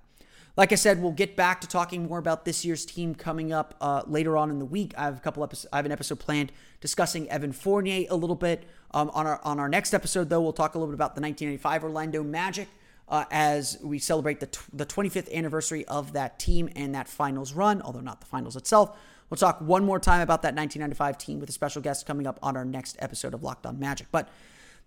Like 0.56 0.72
I 0.72 0.76
said, 0.76 1.02
we'll 1.02 1.12
get 1.12 1.36
back 1.36 1.62
to 1.62 1.68
talking 1.68 2.08
more 2.08 2.20
about 2.20 2.46
this 2.46 2.64
year's 2.64 2.86
team 2.86 3.16
coming 3.16 3.52
up 3.52 3.76
uh, 3.82 4.04
later 4.06 4.38
on 4.38 4.52
in 4.52 4.60
the 4.60 4.66
week. 4.66 4.94
I 4.96 5.06
have 5.06 5.18
a 5.18 5.20
couple 5.20 5.44
episodes. 5.44 5.68
I 5.74 5.78
have 5.78 5.88
an 5.88 5.92
episode 5.92 6.20
planned 6.20 6.52
discussing 6.80 7.28
Evan 7.32 7.54
Fournier 7.54 8.06
a 8.12 8.16
little 8.16 8.36
bit. 8.36 8.66
Um, 8.92 9.10
on 9.16 9.26
our 9.26 9.42
on 9.44 9.60
our 9.60 9.68
next 9.68 9.96
episode, 9.96 10.30
though, 10.30 10.42
we'll 10.42 10.54
talk 10.54 10.76
a 10.76 10.78
little 10.78 10.92
bit 10.92 10.96
about 10.96 11.16
the 11.16 11.22
1995 11.22 11.84
Orlando 11.84 12.24
Magic 12.24 12.68
uh, 13.10 13.26
as 13.32 13.80
we 13.82 13.98
celebrate 13.98 14.40
the, 14.40 14.46
t- 14.46 14.60
the 14.72 14.86
25th 14.86 15.34
anniversary 15.34 15.86
of 15.86 16.14
that 16.14 16.38
team 16.38 16.70
and 16.76 16.94
that 16.94 17.08
finals 17.08 17.54
run, 17.54 17.82
although 17.82 18.00
not 18.00 18.22
the 18.22 18.28
finals 18.28 18.56
itself. 18.56 18.96
We'll 19.34 19.38
talk 19.38 19.62
one 19.62 19.84
more 19.84 20.00
time 20.00 20.22
about 20.22 20.44
that 20.44 20.54
1995 20.54 21.18
team 21.18 21.40
with 21.40 21.50
a 21.50 21.52
special 21.52 21.82
guest 21.82 22.06
coming 22.06 22.28
up 22.28 22.38
on 22.44 22.56
our 22.56 22.64
next 22.64 22.98
episode 23.00 23.34
of 23.34 23.42
Locked 23.42 23.66
On 23.66 23.80
Magic. 23.80 24.06
But 24.12 24.30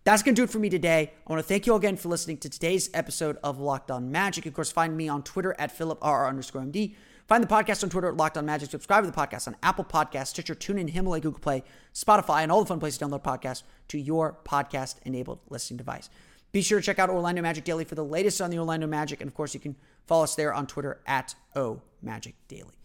that's 0.04 0.22
going 0.22 0.36
to 0.36 0.40
do 0.40 0.44
it 0.44 0.50
for 0.50 0.60
me 0.60 0.70
today. 0.70 1.12
I 1.26 1.32
want 1.32 1.42
to 1.42 1.48
thank 1.48 1.66
you 1.66 1.72
all 1.72 1.78
again 1.80 1.96
for 1.96 2.08
listening 2.08 2.36
to 2.36 2.48
today's 2.48 2.88
episode 2.94 3.38
of 3.42 3.58
Locked 3.58 3.90
On 3.90 4.12
Magic. 4.12 4.46
Of 4.46 4.54
course, 4.54 4.70
find 4.70 4.96
me 4.96 5.08
on 5.08 5.24
Twitter 5.24 5.56
at 5.58 5.76
PhilipRR 5.76 6.28
underscore 6.28 6.62
MD. 6.62 6.94
Find 7.26 7.42
the 7.42 7.48
podcast 7.48 7.82
on 7.82 7.90
Twitter 7.90 8.06
at 8.06 8.16
Locked 8.16 8.38
On 8.38 8.46
Magic. 8.46 8.70
Subscribe 8.70 9.02
to 9.02 9.10
the 9.10 9.16
podcast 9.16 9.48
on 9.48 9.56
Apple 9.64 9.84
Podcasts, 9.84 10.28
Stitcher, 10.28 10.54
TuneIn, 10.54 10.90
Himalaya, 10.90 11.22
Google 11.22 11.40
Play, 11.40 11.64
Spotify, 11.92 12.44
and 12.44 12.52
all 12.52 12.60
the 12.60 12.66
fun 12.66 12.78
places 12.78 12.98
to 12.98 13.04
download 13.04 13.24
podcasts 13.24 13.64
to 13.88 13.98
your 13.98 14.38
podcast-enabled 14.44 15.40
listening 15.50 15.78
device. 15.78 16.08
Be 16.52 16.62
sure 16.62 16.78
to 16.78 16.86
check 16.86 17.00
out 17.00 17.10
Orlando 17.10 17.42
Magic 17.42 17.64
Daily 17.64 17.82
for 17.82 17.96
the 17.96 18.04
latest 18.04 18.40
on 18.40 18.50
the 18.50 18.60
Orlando 18.60 18.86
Magic. 18.86 19.20
And 19.20 19.26
of 19.26 19.34
course, 19.34 19.54
you 19.54 19.60
can 19.60 19.74
follow 20.06 20.22
us 20.22 20.36
there 20.36 20.54
on 20.54 20.68
Twitter 20.68 21.00
at 21.04 21.34
O 21.56 21.82
Magic 22.00 22.36
Daily. 22.46 22.78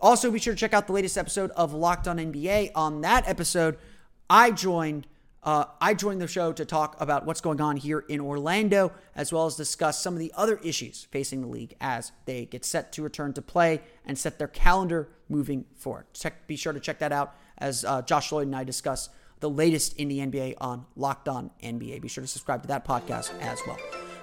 Also, 0.00 0.30
be 0.30 0.38
sure 0.38 0.54
to 0.54 0.58
check 0.58 0.74
out 0.74 0.86
the 0.86 0.92
latest 0.92 1.16
episode 1.16 1.50
of 1.52 1.72
Locked 1.72 2.08
On 2.08 2.18
NBA. 2.18 2.72
On 2.74 3.00
that 3.02 3.26
episode, 3.28 3.78
I 4.28 4.50
joined 4.50 5.06
uh, 5.44 5.66
I 5.78 5.92
joined 5.92 6.22
the 6.22 6.26
show 6.26 6.52
to 6.54 6.64
talk 6.64 6.98
about 6.98 7.26
what's 7.26 7.42
going 7.42 7.60
on 7.60 7.76
here 7.76 8.04
in 8.08 8.20
Orlando, 8.20 8.92
as 9.14 9.30
well 9.30 9.44
as 9.44 9.56
discuss 9.56 10.02
some 10.02 10.14
of 10.14 10.20
the 10.20 10.32
other 10.34 10.56
issues 10.64 11.06
facing 11.10 11.42
the 11.42 11.46
league 11.46 11.74
as 11.80 12.12
they 12.24 12.46
get 12.46 12.64
set 12.64 12.92
to 12.92 13.02
return 13.02 13.34
to 13.34 13.42
play 13.42 13.82
and 14.06 14.16
set 14.16 14.38
their 14.38 14.48
calendar 14.48 15.10
moving 15.28 15.66
forward. 15.76 16.06
Check, 16.14 16.46
be 16.46 16.56
sure 16.56 16.72
to 16.72 16.80
check 16.80 16.98
that 17.00 17.12
out 17.12 17.34
as 17.58 17.84
uh, 17.84 18.00
Josh 18.02 18.32
Lloyd 18.32 18.46
and 18.46 18.56
I 18.56 18.64
discuss 18.64 19.10
the 19.40 19.50
latest 19.50 19.98
in 19.98 20.08
the 20.08 20.20
NBA 20.20 20.54
on 20.62 20.86
Locked 20.96 21.28
On 21.28 21.50
NBA. 21.62 22.00
Be 22.00 22.08
sure 22.08 22.22
to 22.22 22.28
subscribe 22.28 22.62
to 22.62 22.68
that 22.68 22.86
podcast 22.86 23.38
as 23.42 23.60
well. 23.66 23.78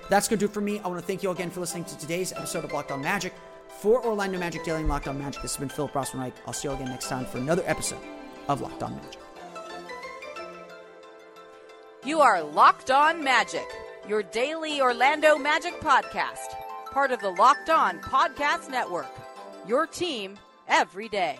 That's 0.09 0.27
going 0.27 0.39
to 0.39 0.45
do 0.47 0.49
it 0.49 0.53
for 0.53 0.61
me. 0.61 0.79
I 0.79 0.87
want 0.87 0.99
to 0.99 1.05
thank 1.05 1.21
you 1.21 1.29
all 1.29 1.35
again 1.35 1.51
for 1.51 1.59
listening 1.59 1.85
to 1.85 1.97
today's 1.99 2.33
episode 2.33 2.65
of 2.65 2.71
Locked 2.71 2.89
On 2.89 2.99
Magic. 2.99 3.33
For 3.79 4.03
Orlando 4.05 4.37
Magic 4.37 4.63
Daily 4.63 4.81
and 4.81 4.89
Locked 4.89 5.07
On 5.07 5.17
Magic, 5.17 5.41
this 5.41 5.55
has 5.55 5.59
been 5.59 5.69
Philip 5.69 5.93
Rossman 5.93 6.31
I'll 6.45 6.53
see 6.53 6.67
you 6.67 6.73
again 6.73 6.89
next 6.89 7.07
time 7.07 7.25
for 7.25 7.39
another 7.39 7.63
episode 7.65 7.99
of 8.47 8.61
Locked 8.61 8.83
On 8.83 8.95
Magic. 8.95 9.19
You 12.05 12.19
are 12.19 12.43
Locked 12.43 12.91
On 12.91 13.23
Magic, 13.23 13.65
your 14.07 14.23
daily 14.23 14.81
Orlando 14.81 15.37
Magic 15.37 15.79
podcast, 15.81 16.55
part 16.91 17.11
of 17.11 17.21
the 17.21 17.29
Locked 17.29 17.69
On 17.69 17.99
Podcast 17.99 18.69
Network. 18.69 19.09
Your 19.67 19.87
team 19.87 20.37
every 20.67 21.09
day. 21.09 21.39